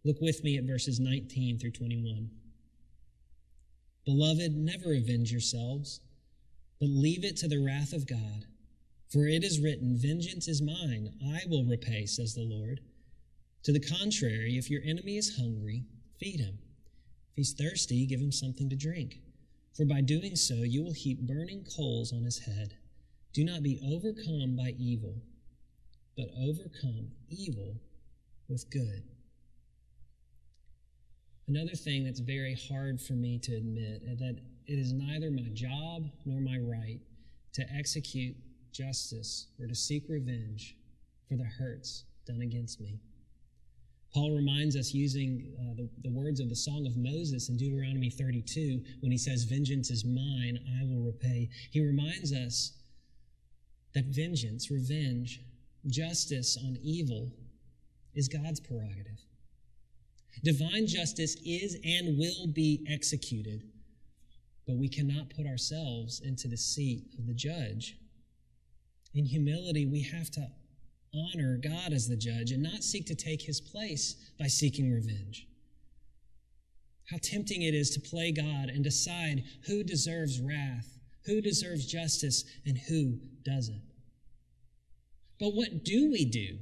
Look 0.04 0.20
with 0.20 0.44
me 0.44 0.56
at 0.56 0.64
verses 0.64 1.00
19 1.00 1.58
through 1.58 1.72
21. 1.72 2.30
Beloved, 4.06 4.56
never 4.56 4.94
avenge 4.94 5.30
yourselves, 5.30 6.00
but 6.80 6.88
leave 6.88 7.24
it 7.24 7.36
to 7.38 7.48
the 7.48 7.62
wrath 7.62 7.92
of 7.92 8.06
God. 8.06 8.46
For 9.12 9.26
it 9.26 9.42
is 9.44 9.60
written, 9.60 9.98
Vengeance 9.98 10.46
is 10.46 10.62
mine, 10.62 11.12
I 11.22 11.40
will 11.48 11.64
repay, 11.64 12.06
says 12.06 12.34
the 12.34 12.42
Lord. 12.42 12.80
To 13.64 13.72
the 13.72 13.80
contrary, 13.80 14.56
if 14.56 14.70
your 14.70 14.82
enemy 14.84 15.16
is 15.16 15.36
hungry, 15.36 15.84
feed 16.18 16.40
him. 16.40 16.58
If 17.32 17.36
he's 17.36 17.52
thirsty, 17.52 18.06
give 18.06 18.20
him 18.20 18.32
something 18.32 18.70
to 18.70 18.76
drink. 18.76 19.18
For 19.76 19.84
by 19.84 20.00
doing 20.00 20.36
so, 20.36 20.54
you 20.54 20.82
will 20.82 20.92
heap 20.92 21.20
burning 21.20 21.64
coals 21.76 22.12
on 22.12 22.22
his 22.24 22.38
head. 22.38 22.76
Do 23.32 23.44
not 23.44 23.62
be 23.62 23.80
overcome 23.84 24.56
by 24.56 24.74
evil, 24.78 25.14
but 26.16 26.26
overcome 26.40 27.08
evil 27.28 27.76
with 28.48 28.68
good. 28.70 29.02
Another 31.46 31.74
thing 31.74 32.04
that's 32.04 32.20
very 32.20 32.56
hard 32.68 33.00
for 33.00 33.14
me 33.14 33.38
to 33.38 33.56
admit 33.56 34.02
is 34.04 34.18
that 34.18 34.36
it 34.66 34.78
is 34.78 34.92
neither 34.92 35.30
my 35.30 35.48
job 35.52 36.08
nor 36.24 36.40
my 36.40 36.58
right 36.58 37.00
to 37.54 37.64
execute 37.76 38.36
justice 38.72 39.48
or 39.60 39.66
to 39.66 39.74
seek 39.74 40.04
revenge 40.08 40.76
for 41.28 41.36
the 41.36 41.44
hurts 41.44 42.04
done 42.26 42.42
against 42.42 42.80
me. 42.80 43.00
Paul 44.12 44.32
reminds 44.34 44.76
us 44.76 44.92
using 44.92 45.52
uh, 45.60 45.74
the, 45.76 45.88
the 46.02 46.10
words 46.10 46.40
of 46.40 46.48
the 46.48 46.56
Song 46.56 46.86
of 46.86 46.96
Moses 46.96 47.48
in 47.48 47.56
Deuteronomy 47.56 48.10
32 48.10 48.82
when 49.00 49.12
he 49.12 49.18
says, 49.18 49.44
Vengeance 49.44 49.90
is 49.90 50.04
mine, 50.04 50.58
I 50.80 50.84
will 50.84 51.02
repay. 51.02 51.48
He 51.70 51.80
reminds 51.80 52.32
us 52.32 52.72
that 53.94 54.07
vengeance, 54.07 54.70
revenge, 54.70 55.40
justice 55.87 56.57
on 56.64 56.79
evil 56.83 57.31
is 58.14 58.29
God's 58.29 58.61
prerogative. 58.61 59.20
Divine 60.44 60.87
justice 60.87 61.37
is 61.44 61.76
and 61.85 62.18
will 62.18 62.46
be 62.46 62.85
executed, 62.88 63.64
but 64.66 64.76
we 64.76 64.88
cannot 64.88 65.31
put 65.31 65.46
ourselves 65.46 66.20
into 66.20 66.48
the 66.48 66.57
seat 66.57 67.14
of 67.18 67.26
the 67.26 67.35
judge. 67.35 67.96
In 69.14 69.24
humility, 69.24 69.87
we 69.87 70.03
have 70.03 70.31
to 70.33 70.46
honor 71.12 71.59
God 71.61 71.92
as 71.92 72.09
the 72.09 72.16
judge 72.16 72.53
and 72.53 72.62
not 72.62 72.85
seek 72.85 73.07
to 73.07 73.14
take 73.14 73.42
his 73.42 73.61
place 73.61 74.31
by 74.38 74.46
seeking 74.46 74.92
revenge. 74.92 75.46
How 77.11 77.18
tempting 77.20 77.62
it 77.62 77.74
is 77.74 77.90
to 77.90 78.00
play 78.00 78.31
God 78.31 78.68
and 78.68 78.85
decide 78.85 79.42
who 79.66 79.83
deserves 79.83 80.40
wrath, 80.40 80.99
who 81.26 81.40
deserves 81.40 81.87
justice, 81.87 82.44
and 82.66 82.78
who 82.78 83.18
doesn't. 83.44 83.83
But 85.38 85.54
what 85.54 85.85
do 85.85 86.11
we 86.11 86.24
do 86.24 86.59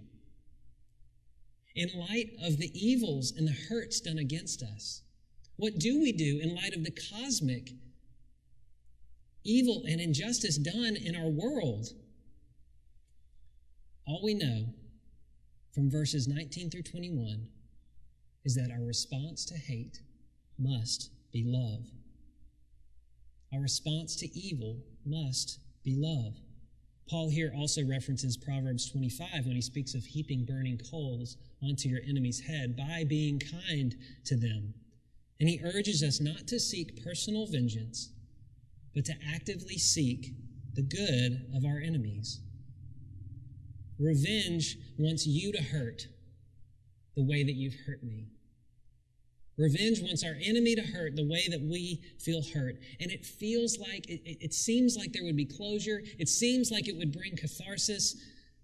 in 1.75 1.91
light 1.99 2.31
of 2.43 2.59
the 2.59 2.71
evils 2.75 3.33
and 3.37 3.47
the 3.47 3.57
hurts 3.69 4.01
done 4.01 4.19
against 4.19 4.63
us? 4.63 5.03
What 5.57 5.79
do 5.79 6.01
we 6.01 6.13
do 6.13 6.39
in 6.41 6.55
light 6.55 6.75
of 6.75 6.85
the 6.85 6.97
cosmic 7.13 7.73
evil 9.45 9.85
and 9.89 10.01
injustice 10.01 10.57
done 10.59 10.97
in 10.97 11.17
our 11.17 11.29
world? 11.29 11.89
All 14.07 14.21
we 14.23 14.35
know 14.35 14.67
from 15.75 15.91
verses 15.91 16.29
19 16.29 16.71
through 16.71 16.83
21 16.83 17.49
is 18.45 18.55
that 18.55 18.71
our 18.71 18.85
response 18.85 19.45
to 19.47 19.55
hate 19.55 20.01
must 20.59 21.11
be 21.33 21.45
love. 21.45 21.85
Our 23.53 23.61
response 23.61 24.17
to 24.17 24.39
evil 24.39 24.77
must 25.07 25.61
be 25.85 25.97
love. 25.97 26.35
Paul 27.09 27.31
here 27.31 27.53
also 27.57 27.83
references 27.87 28.37
Proverbs 28.37 28.91
25 28.91 29.47
when 29.47 29.57
he 29.57 29.63
speaks 29.63 29.95
of 29.95 30.05
heaping 30.05 30.45
burning 30.45 30.79
coals 30.91 31.39
onto 31.63 31.89
your 31.89 32.01
enemy's 32.07 32.41
head 32.41 32.77
by 32.77 33.05
being 33.09 33.41
kind 33.41 33.95
to 34.27 34.37
them. 34.37 34.75
And 35.41 35.49
he 35.49 35.61
urges 35.65 36.03
us 36.03 36.21
not 36.21 36.47
to 36.49 36.61
seek 36.61 37.03
personal 37.03 37.47
vengeance, 37.47 38.13
but 38.95 39.07
to 39.07 39.15
actively 39.35 39.79
seek 39.79 40.35
the 40.75 40.83
good 40.83 41.47
of 41.57 41.65
our 41.65 41.79
enemies. 41.79 42.41
Revenge 43.99 44.77
wants 44.99 45.27
you 45.27 45.53
to 45.53 45.63
hurt 45.63 46.07
the 47.17 47.25
way 47.25 47.43
that 47.43 47.55
you've 47.55 47.77
hurt 47.87 48.03
me. 48.03 48.27
Revenge 49.59 50.01
wants 50.01 50.25
our 50.25 50.37
enemy 50.41 50.77
to 50.77 50.83
hurt 50.83 51.17
the 51.17 51.27
way 51.27 51.43
that 51.51 51.61
we 51.61 52.01
feel 52.21 52.43
hurt. 52.55 52.77
And 53.01 53.11
it 53.11 53.27
feels 53.27 53.77
like, 53.77 54.09
it, 54.09 54.39
it, 54.41 54.55
seems 54.55 54.97
like 54.97 55.13
there 55.13 55.25
would 55.25 55.37
be 55.37 55.45
closure. 55.45 56.01
It 56.19 56.29
seems 56.29 56.71
like 56.71 56.89
it 56.89 56.97
would 56.97 57.13
bring 57.13 57.37
catharsis, 57.37 58.17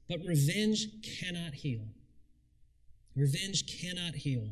but 0.08 0.20
revenge 0.24 0.86
cannot 1.02 1.52
heal. 1.52 1.82
Revenge 3.16 3.64
cannot 3.80 4.14
heal. 4.14 4.48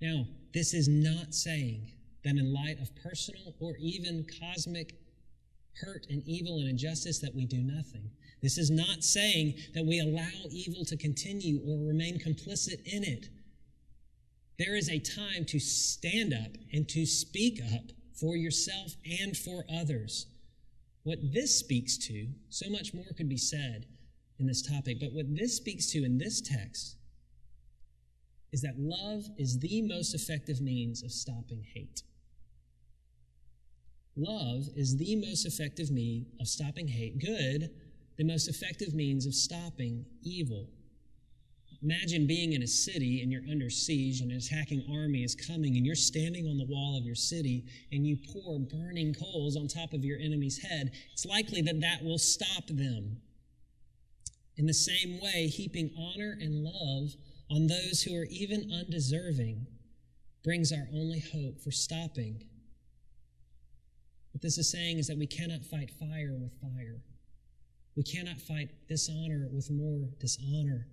Now, 0.00 0.24
this 0.54 0.72
is 0.72 0.86
not 0.86 1.34
saying 1.34 1.90
that 2.24 2.36
in 2.36 2.52
light 2.52 2.78
of 2.80 2.94
personal 2.94 3.54
or 3.58 3.74
even 3.78 4.24
cosmic 4.40 4.94
hurt 5.80 6.06
and 6.10 6.22
evil 6.26 6.58
and 6.58 6.68
injustice 6.68 7.18
that 7.20 7.34
we 7.34 7.44
do 7.44 7.58
nothing. 7.58 8.08
This 8.40 8.58
is 8.58 8.70
not 8.70 9.02
saying 9.02 9.54
that 9.74 9.84
we 9.84 10.00
allow 10.00 10.48
evil 10.50 10.84
to 10.84 10.96
continue 10.96 11.60
or 11.66 11.88
remain 11.88 12.18
complicit 12.18 12.84
in 12.84 13.02
it. 13.02 13.28
There 14.64 14.76
is 14.76 14.88
a 14.88 15.00
time 15.00 15.44
to 15.46 15.58
stand 15.58 16.32
up 16.32 16.52
and 16.72 16.88
to 16.90 17.04
speak 17.04 17.60
up 17.74 17.90
for 18.14 18.36
yourself 18.36 18.94
and 19.20 19.36
for 19.36 19.64
others. 19.68 20.26
What 21.02 21.18
this 21.32 21.58
speaks 21.58 21.98
to, 22.06 22.28
so 22.48 22.70
much 22.70 22.94
more 22.94 23.12
could 23.16 23.28
be 23.28 23.36
said 23.36 23.86
in 24.38 24.46
this 24.46 24.62
topic, 24.62 24.98
but 25.00 25.12
what 25.12 25.34
this 25.34 25.56
speaks 25.56 25.90
to 25.92 26.04
in 26.04 26.16
this 26.16 26.40
text 26.40 26.96
is 28.52 28.62
that 28.62 28.78
love 28.78 29.24
is 29.36 29.58
the 29.58 29.82
most 29.82 30.14
effective 30.14 30.60
means 30.60 31.02
of 31.02 31.10
stopping 31.10 31.64
hate. 31.74 32.04
Love 34.14 34.68
is 34.76 34.96
the 34.96 35.16
most 35.16 35.44
effective 35.44 35.90
means 35.90 36.28
of 36.38 36.46
stopping 36.46 36.86
hate. 36.86 37.18
Good, 37.18 37.70
the 38.16 38.24
most 38.24 38.46
effective 38.48 38.94
means 38.94 39.26
of 39.26 39.34
stopping 39.34 40.04
evil. 40.22 40.68
Imagine 41.82 42.28
being 42.28 42.52
in 42.52 42.62
a 42.62 42.66
city 42.66 43.22
and 43.22 43.32
you're 43.32 43.42
under 43.50 43.68
siege 43.68 44.20
and 44.20 44.30
an 44.30 44.38
attacking 44.38 44.84
army 44.92 45.24
is 45.24 45.34
coming 45.34 45.76
and 45.76 45.84
you're 45.84 45.96
standing 45.96 46.46
on 46.46 46.56
the 46.56 46.66
wall 46.66 46.96
of 46.96 47.04
your 47.04 47.16
city 47.16 47.64
and 47.90 48.06
you 48.06 48.16
pour 48.32 48.60
burning 48.60 49.12
coals 49.12 49.56
on 49.56 49.66
top 49.66 49.92
of 49.92 50.04
your 50.04 50.18
enemy's 50.20 50.62
head. 50.62 50.92
It's 51.12 51.26
likely 51.26 51.60
that 51.62 51.80
that 51.80 52.04
will 52.04 52.18
stop 52.18 52.68
them. 52.68 53.16
In 54.56 54.66
the 54.66 54.74
same 54.74 55.18
way, 55.20 55.48
heaping 55.48 55.90
honor 55.98 56.36
and 56.40 56.62
love 56.62 57.16
on 57.50 57.66
those 57.66 58.02
who 58.02 58.16
are 58.16 58.26
even 58.30 58.70
undeserving 58.72 59.66
brings 60.44 60.72
our 60.72 60.86
only 60.94 61.20
hope 61.32 61.60
for 61.60 61.72
stopping. 61.72 62.44
What 64.32 64.42
this 64.42 64.56
is 64.56 64.70
saying 64.70 64.98
is 64.98 65.08
that 65.08 65.18
we 65.18 65.26
cannot 65.26 65.64
fight 65.64 65.90
fire 65.98 66.36
with 66.40 66.52
fire. 66.60 67.02
We 67.96 68.04
cannot 68.04 68.38
fight 68.40 68.70
dishonor 68.88 69.48
with 69.52 69.70
more 69.70 70.08
dishonor. 70.20 70.86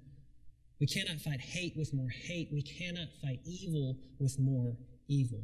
We 0.79 0.87
cannot 0.87 1.19
fight 1.19 1.41
hate 1.41 1.75
with 1.75 1.93
more 1.93 2.09
hate. 2.09 2.49
We 2.51 2.61
cannot 2.61 3.09
fight 3.21 3.39
evil 3.45 3.97
with 4.19 4.39
more 4.39 4.77
evil. 5.07 5.41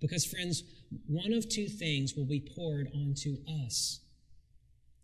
Because, 0.00 0.24
friends, 0.24 0.62
one 1.06 1.32
of 1.32 1.48
two 1.48 1.66
things 1.66 2.14
will 2.14 2.26
be 2.26 2.40
poured 2.40 2.88
onto 2.94 3.38
us 3.64 4.00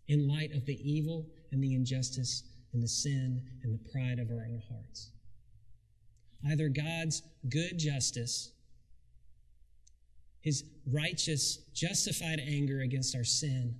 in 0.07 0.27
light 0.27 0.53
of 0.53 0.65
the 0.65 0.79
evil 0.89 1.25
and 1.51 1.63
the 1.63 1.73
injustice 1.73 2.43
and 2.73 2.81
the 2.81 2.87
sin 2.87 3.41
and 3.63 3.73
the 3.73 3.91
pride 3.91 4.19
of 4.19 4.29
our 4.29 4.45
own 4.45 4.61
hearts. 4.69 5.11
Either 6.49 6.69
God's 6.69 7.23
good 7.49 7.79
justice, 7.79 8.51
his 10.41 10.63
righteous, 10.85 11.57
justified 11.73 12.39
anger 12.39 12.81
against 12.81 13.15
our 13.15 13.23
sin 13.23 13.75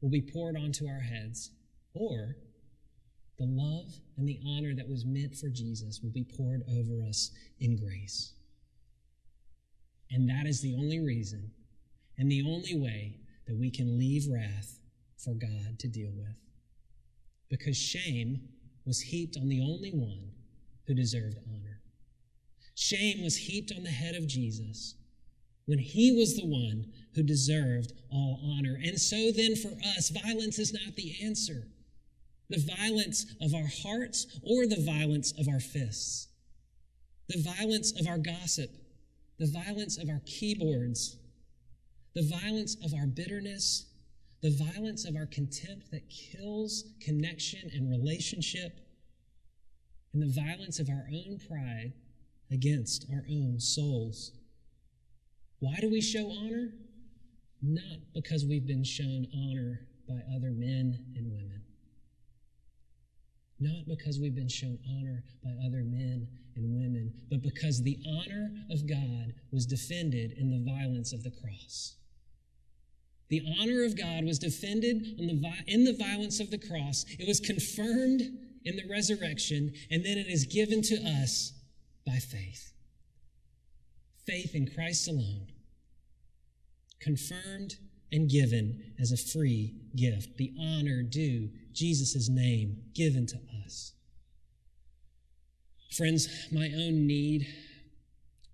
will 0.00 0.10
be 0.10 0.22
poured 0.22 0.56
onto 0.56 0.86
our 0.86 1.00
heads, 1.00 1.50
or 1.94 2.36
the 3.38 3.46
love 3.46 3.88
and 4.16 4.28
the 4.28 4.40
honor 4.46 4.74
that 4.74 4.88
was 4.88 5.04
meant 5.04 5.34
for 5.34 5.48
Jesus 5.48 6.00
will 6.02 6.10
be 6.10 6.24
poured 6.24 6.62
over 6.68 7.02
us 7.08 7.30
in 7.60 7.76
grace. 7.76 8.34
And 10.10 10.28
that 10.28 10.46
is 10.46 10.60
the 10.60 10.74
only 10.74 11.00
reason 11.00 11.50
and 12.18 12.30
the 12.30 12.42
only 12.42 12.78
way 12.78 13.16
that 13.46 13.58
we 13.58 13.70
can 13.70 13.98
leave 13.98 14.26
wrath 14.30 14.78
for 15.16 15.34
God 15.34 15.78
to 15.78 15.88
deal 15.88 16.12
with. 16.14 16.36
Because 17.48 17.76
shame 17.76 18.40
was 18.84 19.00
heaped 19.00 19.36
on 19.36 19.48
the 19.48 19.60
only 19.60 19.90
one 19.90 20.30
who 20.86 20.94
deserved 20.94 21.38
honor. 21.48 21.80
Shame 22.74 23.22
was 23.22 23.36
heaped 23.36 23.72
on 23.76 23.82
the 23.82 23.90
head 23.90 24.14
of 24.14 24.26
Jesus 24.26 24.96
when 25.66 25.78
he 25.78 26.12
was 26.12 26.36
the 26.36 26.46
one 26.46 26.86
who 27.14 27.22
deserved 27.22 27.92
all 28.10 28.40
honor. 28.42 28.78
And 28.82 29.00
so 29.00 29.30
then 29.32 29.54
for 29.56 29.72
us, 29.96 30.10
violence 30.10 30.58
is 30.58 30.72
not 30.72 30.96
the 30.96 31.14
answer 31.22 31.66
the 32.52 32.74
violence 32.76 33.24
of 33.40 33.54
our 33.54 33.68
hearts 33.82 34.26
or 34.42 34.66
the 34.66 34.84
violence 34.84 35.32
of 35.38 35.48
our 35.48 35.58
fists, 35.58 36.28
the 37.28 37.40
violence 37.40 37.98
of 37.98 38.06
our 38.06 38.18
gossip, 38.18 38.70
the 39.38 39.46
violence 39.46 39.96
of 39.96 40.10
our 40.10 40.20
keyboards, 40.26 41.16
the 42.14 42.28
violence 42.28 42.76
of 42.84 42.92
our 42.92 43.06
bitterness, 43.06 43.86
the 44.42 44.50
violence 44.50 45.06
of 45.06 45.16
our 45.16 45.24
contempt 45.24 45.90
that 45.92 46.10
kills 46.10 46.84
connection 47.00 47.70
and 47.72 47.88
relationship, 47.88 48.80
and 50.12 50.22
the 50.22 50.42
violence 50.42 50.78
of 50.78 50.90
our 50.90 51.06
own 51.10 51.40
pride 51.48 51.94
against 52.50 53.06
our 53.10 53.24
own 53.30 53.58
souls. 53.60 54.32
Why 55.60 55.76
do 55.80 55.88
we 55.88 56.02
show 56.02 56.30
honor? 56.30 56.74
Not 57.62 58.12
because 58.12 58.44
we've 58.44 58.66
been 58.66 58.84
shown 58.84 59.26
honor 59.34 59.86
by 60.06 60.20
other 60.36 60.50
men 60.50 60.98
and 61.16 61.32
women 61.32 61.61
not 63.62 63.86
because 63.86 64.18
we've 64.18 64.34
been 64.34 64.48
shown 64.48 64.78
honor 64.98 65.22
by 65.42 65.50
other 65.64 65.84
men 65.84 66.26
and 66.56 66.76
women, 66.76 67.12
but 67.30 67.42
because 67.42 67.82
the 67.82 67.98
honor 68.06 68.50
of 68.70 68.86
God 68.86 69.32
was 69.50 69.66
defended 69.66 70.32
in 70.32 70.50
the 70.50 70.70
violence 70.70 71.12
of 71.12 71.22
the 71.22 71.30
cross. 71.30 71.96
The 73.28 73.42
honor 73.58 73.84
of 73.84 73.96
God 73.96 74.24
was 74.24 74.38
defended 74.38 75.18
in 75.18 75.84
the 75.84 75.96
violence 75.98 76.40
of 76.40 76.50
the 76.50 76.58
cross. 76.58 77.06
It 77.18 77.26
was 77.26 77.40
confirmed 77.40 78.22
in 78.64 78.76
the 78.76 78.86
resurrection, 78.90 79.72
and 79.90 80.04
then 80.04 80.18
it 80.18 80.26
is 80.26 80.44
given 80.44 80.82
to 80.82 80.96
us 80.96 81.52
by 82.06 82.16
faith. 82.16 82.72
Faith 84.26 84.54
in 84.54 84.68
Christ 84.68 85.08
alone, 85.08 85.46
confirmed 87.00 87.76
and 88.12 88.28
given 88.28 88.92
as 89.00 89.10
a 89.10 89.16
free 89.16 89.74
gift. 89.96 90.36
The 90.36 90.52
honor 90.60 91.02
due 91.02 91.50
Jesus' 91.72 92.28
name 92.28 92.82
given 92.94 93.26
to 93.26 93.40
us. 93.64 93.94
Friends, 95.96 96.28
my 96.52 96.70
own 96.74 97.06
need 97.06 97.46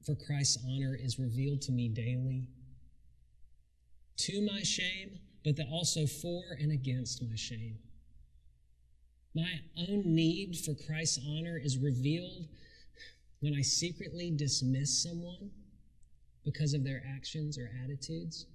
for 0.06 0.14
Christ's 0.14 0.58
honor 0.66 0.96
is 0.98 1.18
revealed 1.18 1.60
to 1.62 1.72
me 1.72 1.88
daily, 1.88 2.48
to 4.16 4.40
my 4.40 4.62
shame, 4.62 5.18
but 5.44 5.56
also 5.70 6.06
for 6.06 6.42
and 6.58 6.72
against 6.72 7.22
my 7.22 7.36
shame. 7.36 7.78
My 9.34 9.60
own 9.76 10.02
need 10.04 10.56
for 10.64 10.74
Christ's 10.74 11.20
honor 11.28 11.60
is 11.62 11.78
revealed 11.78 12.46
when 13.40 13.54
I 13.54 13.62
secretly 13.62 14.30
dismiss 14.30 15.02
someone 15.02 15.50
because 16.44 16.74
of 16.74 16.84
their 16.84 17.02
actions 17.14 17.58
or 17.58 17.70
attitudes, 17.84 18.46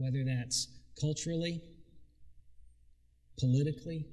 whether 0.00 0.24
that's 0.24 0.66
culturally 0.98 1.62
politically, 3.40 4.06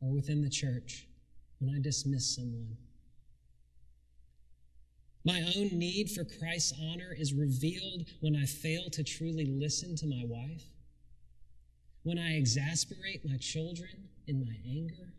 or 0.00 0.10
within 0.14 0.42
the 0.42 0.48
church 0.48 1.06
when 1.58 1.74
I 1.74 1.80
dismiss 1.80 2.34
someone. 2.34 2.76
My 5.24 5.42
own 5.56 5.68
need 5.78 6.10
for 6.10 6.24
Christ's 6.24 6.72
honor 6.80 7.14
is 7.16 7.34
revealed 7.34 8.06
when 8.20 8.34
I 8.34 8.46
fail 8.46 8.88
to 8.92 9.04
truly 9.04 9.44
listen 9.44 9.96
to 9.96 10.06
my 10.06 10.22
wife, 10.24 10.62
when 12.04 12.18
I 12.18 12.36
exasperate 12.36 13.24
my 13.24 13.36
children 13.36 14.08
in 14.26 14.40
my 14.40 14.56
anger. 14.66 15.12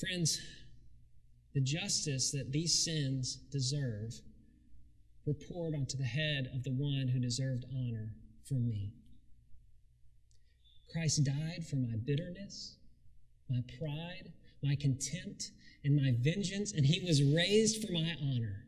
Friends, 0.00 0.40
the 1.54 1.60
justice 1.60 2.32
that 2.32 2.50
these 2.50 2.84
sins 2.84 3.36
deserve 3.36 4.20
were 5.26 5.34
poured 5.34 5.74
onto 5.74 5.96
the 5.96 6.04
head 6.04 6.50
of 6.54 6.62
the 6.62 6.70
one 6.70 7.08
who 7.08 7.18
deserved 7.18 7.64
honor 7.74 8.10
for 8.46 8.54
me. 8.54 8.92
Christ 10.92 11.24
died 11.24 11.66
for 11.68 11.76
my 11.76 11.96
bitterness, 12.04 12.76
my 13.48 13.62
pride, 13.78 14.32
my 14.62 14.76
contempt, 14.76 15.50
and 15.82 15.96
my 15.96 16.14
vengeance, 16.20 16.72
and 16.72 16.86
he 16.86 17.04
was 17.04 17.22
raised 17.22 17.84
for 17.84 17.92
my 17.92 18.14
honor. 18.22 18.64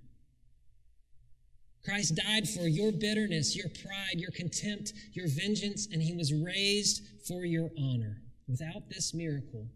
Christ 1.84 2.16
died 2.16 2.48
for 2.48 2.66
your 2.66 2.90
bitterness, 2.90 3.54
your 3.56 3.68
pride, 3.68 4.16
your 4.16 4.32
contempt, 4.32 4.92
your 5.12 5.28
vengeance, 5.28 5.86
and 5.92 6.02
he 6.02 6.14
was 6.14 6.34
raised 6.34 7.02
for 7.28 7.44
your 7.44 7.70
honor. 7.78 8.22
Without 8.48 8.88
this 8.88 9.14
miracle, 9.14 9.68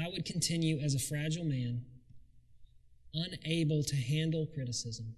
I 0.00 0.08
would 0.08 0.24
continue 0.24 0.78
as 0.78 0.94
a 0.94 0.98
fragile 0.98 1.44
man, 1.44 1.84
unable 3.14 3.82
to 3.82 3.96
handle 3.96 4.46
criticism. 4.46 5.16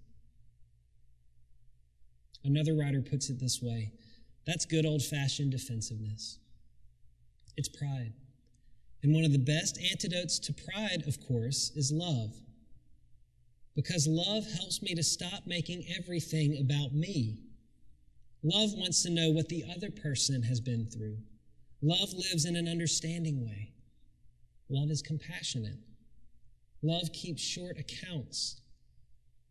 Another 2.43 2.75
writer 2.75 3.01
puts 3.01 3.29
it 3.29 3.39
this 3.39 3.61
way 3.61 3.91
that's 4.45 4.65
good 4.65 4.85
old 4.85 5.03
fashioned 5.03 5.51
defensiveness. 5.51 6.39
It's 7.57 7.69
pride. 7.69 8.13
And 9.03 9.13
one 9.13 9.23
of 9.23 9.31
the 9.31 9.37
best 9.37 9.79
antidotes 9.91 10.39
to 10.39 10.53
pride, 10.53 11.03
of 11.07 11.19
course, 11.27 11.71
is 11.75 11.91
love. 11.91 12.33
Because 13.75 14.07
love 14.07 14.45
helps 14.51 14.81
me 14.81 14.93
to 14.95 15.03
stop 15.03 15.43
making 15.45 15.85
everything 15.97 16.57
about 16.59 16.93
me. 16.93 17.39
Love 18.43 18.71
wants 18.73 19.03
to 19.03 19.09
know 19.09 19.29
what 19.29 19.49
the 19.49 19.63
other 19.75 19.91
person 19.91 20.41
has 20.43 20.59
been 20.59 20.87
through. 20.87 21.17
Love 21.81 22.13
lives 22.13 22.45
in 22.45 22.55
an 22.55 22.67
understanding 22.67 23.45
way. 23.45 23.73
Love 24.69 24.89
is 24.89 25.01
compassionate. 25.01 25.77
Love 26.81 27.11
keeps 27.13 27.41
short 27.41 27.77
accounts. 27.77 28.61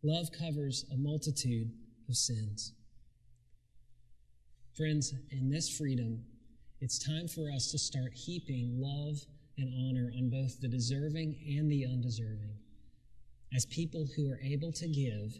Love 0.03 0.31
covers 0.31 0.85
a 0.91 0.97
multitude 0.97 1.71
of 2.09 2.15
sins. 2.15 2.73
Friends, 4.77 5.13
in 5.31 5.49
this 5.49 5.69
freedom, 5.69 6.23
it's 6.79 6.97
time 6.97 7.27
for 7.27 7.51
us 7.51 7.71
to 7.71 7.77
start 7.77 8.13
heaping 8.13 8.79
love 8.79 9.17
and 9.57 9.69
honor 9.69 10.11
on 10.17 10.29
both 10.29 10.61
the 10.61 10.67
deserving 10.67 11.35
and 11.45 11.69
the 11.69 11.85
undeserving 11.85 12.55
as 13.53 13.65
people 13.65 14.07
who 14.15 14.31
are 14.31 14.39
able 14.41 14.71
to 14.71 14.87
give 14.87 15.37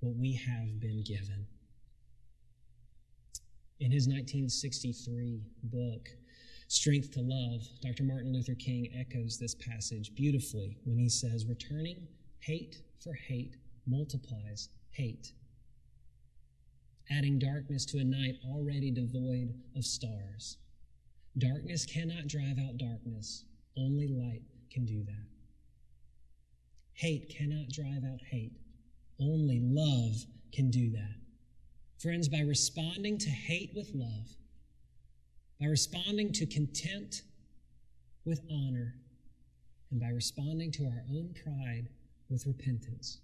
what 0.00 0.16
we 0.16 0.32
have 0.32 0.80
been 0.80 1.04
given. 1.04 1.46
In 3.78 3.92
his 3.92 4.08
1963 4.08 5.40
book, 5.62 6.08
Strength 6.66 7.12
to 7.12 7.20
Love, 7.22 7.62
Dr. 7.80 8.02
Martin 8.02 8.32
Luther 8.32 8.56
King 8.56 8.88
echoes 8.98 9.38
this 9.38 9.54
passage 9.54 10.14
beautifully 10.16 10.78
when 10.84 10.98
he 10.98 11.08
says, 11.08 11.46
Returning 11.46 12.08
hate 12.40 12.82
for 13.02 13.14
hate 13.14 13.56
multiplies 13.86 14.68
hate, 14.90 15.32
adding 17.10 17.38
darkness 17.38 17.84
to 17.86 17.98
a 17.98 18.04
night 18.04 18.36
already 18.44 18.90
devoid 18.90 19.54
of 19.76 19.84
stars. 19.84 20.58
Darkness 21.38 21.86
cannot 21.86 22.26
drive 22.26 22.58
out 22.58 22.76
darkness, 22.76 23.44
only 23.76 24.08
light 24.08 24.42
can 24.70 24.84
do 24.84 25.02
that. 25.04 25.26
Hate 26.94 27.28
cannot 27.28 27.68
drive 27.70 28.04
out 28.04 28.20
hate, 28.30 28.52
only 29.20 29.60
love 29.62 30.16
can 30.52 30.70
do 30.70 30.90
that. 30.90 31.14
Friends, 31.98 32.28
by 32.28 32.40
responding 32.40 33.18
to 33.18 33.30
hate 33.30 33.72
with 33.74 33.90
love, 33.94 34.28
by 35.60 35.66
responding 35.66 36.32
to 36.32 36.46
contempt 36.46 37.22
with 38.24 38.40
honor, 38.50 38.94
and 39.90 40.00
by 40.00 40.08
responding 40.08 40.70
to 40.72 40.84
our 40.84 41.02
own 41.10 41.34
pride 41.44 41.88
with 42.28 42.46
repentance, 42.46 43.20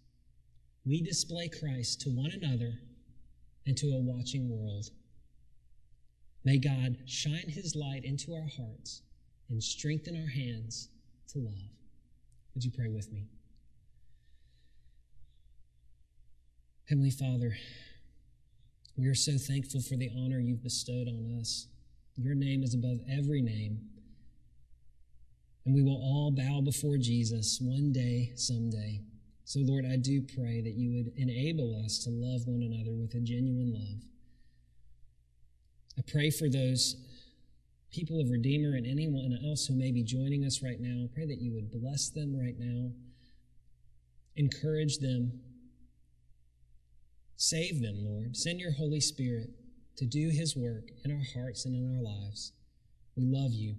we 0.87 1.03
display 1.03 1.49
Christ 1.49 2.01
to 2.03 2.11
one 2.11 2.30
another 2.30 2.78
and 3.67 3.77
to 3.77 3.87
a 3.89 4.01
watching 4.01 4.49
world. 4.49 4.91
May 6.45 6.59
God 6.59 6.99
shine 7.07 7.49
his 7.49 7.75
light 7.75 8.05
into 8.05 8.35
our 8.35 8.49
hearts 8.57 9.03
and 9.49 9.62
strengthen 9.62 10.17
our 10.17 10.29
hands 10.29 10.91
to 11.29 11.39
love. 11.39 11.55
Would 12.55 12.65
you 12.65 12.71
pray 12.71 12.89
with 12.89 13.11
me? 13.11 13.27
Heavenly 16.89 17.11
Father, 17.11 17.57
we 18.97 19.07
are 19.07 19.15
so 19.15 19.39
thankful 19.39 19.81
for 19.81 19.97
the 19.97 20.11
honor 20.17 20.39
you've 20.39 20.62
bestowed 20.62 21.09
on 21.09 21.39
us. 21.41 21.67
Your 22.17 22.35
name 22.35 22.62
is 22.62 22.75
above 22.75 22.99
every 23.11 23.41
name. 23.41 23.81
And 25.65 25.75
we 25.75 25.83
will 25.83 25.97
all 25.97 26.31
bow 26.31 26.61
before 26.61 26.99
Jesus 26.99 27.59
one 27.61 27.91
day, 27.91 28.33
someday. 28.37 29.01
So, 29.45 29.61
Lord, 29.61 29.85
I 29.85 29.97
do 29.97 30.23
pray 30.23 30.63
that 30.63 30.75
you 30.75 30.93
would 30.93 31.13
enable 31.17 31.81
us 31.85 31.99
to 32.05 32.11
love 32.11 32.47
one 32.47 32.63
another 32.63 32.95
with 32.97 33.15
a 33.15 33.21
genuine 33.21 33.75
love. 33.75 34.01
I 35.99 36.03
pray 36.11 36.31
for 36.31 36.49
those 36.49 36.97
people 37.93 38.21
of 38.21 38.31
Redeemer 38.31 38.75
and 38.75 38.87
anyone 38.87 39.39
else 39.47 39.67
who 39.67 39.75
may 39.75 39.93
be 39.93 40.03
joining 40.03 40.45
us 40.45 40.63
right 40.63 40.81
now. 40.81 41.05
I 41.05 41.09
pray 41.15 41.27
that 41.27 41.41
you 41.41 41.53
would 41.53 41.71
bless 41.71 42.09
them 42.09 42.35
right 42.37 42.59
now, 42.59 42.91
encourage 44.35 44.99
them, 44.99 45.41
save 47.37 47.83
them, 47.83 47.97
Lord. 47.99 48.37
Send 48.37 48.61
your 48.61 48.73
Holy 48.73 49.01
Spirit 49.01 49.51
to 49.97 50.07
do 50.07 50.31
his 50.31 50.57
work 50.57 50.89
in 51.05 51.13
our 51.13 51.23
hearts 51.35 51.67
and 51.67 51.77
in 51.77 51.97
our 51.97 52.03
lives. 52.03 52.53
We 53.15 53.25
love 53.27 53.53
you, 53.53 53.77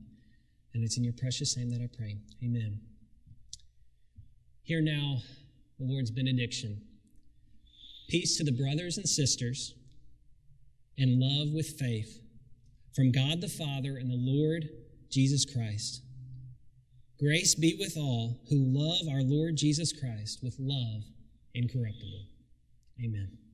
and 0.74 0.84
it's 0.84 0.97
in 0.97 1.03
your 1.03 1.13
precious 1.13 1.57
name 1.57 1.72
that 1.72 1.82
I 1.82 1.89
pray. 1.93 2.18
Amen. 2.41 2.80
Hear 4.63 4.82
now 4.82 5.18
the 5.80 5.86
Lord's 5.86 6.11
benediction. 6.11 6.82
Peace 8.07 8.38
to 8.38 8.43
the 8.43 8.51
brothers 8.51 8.97
and 8.97 9.07
sisters, 9.07 9.76
and 10.97 11.19
love 11.19 11.53
with 11.53 11.80
faith 11.80 12.21
from 12.95 13.11
God 13.11 13.41
the 13.41 13.49
Father 13.49 13.97
and 13.97 14.09
the 14.09 14.15
Lord 14.17 14.69
Jesus 15.09 15.45
Christ. 15.45 16.01
Grace 17.19 17.55
be 17.55 17.76
with 17.80 17.97
all 17.97 18.39
who 18.49 18.57
love 18.57 19.07
our 19.13 19.21
Lord 19.21 19.55
Jesus 19.55 19.91
Christ 19.91 20.39
with 20.43 20.55
love 20.59 21.03
incorruptible. 21.53 22.26
Amen. 23.03 23.44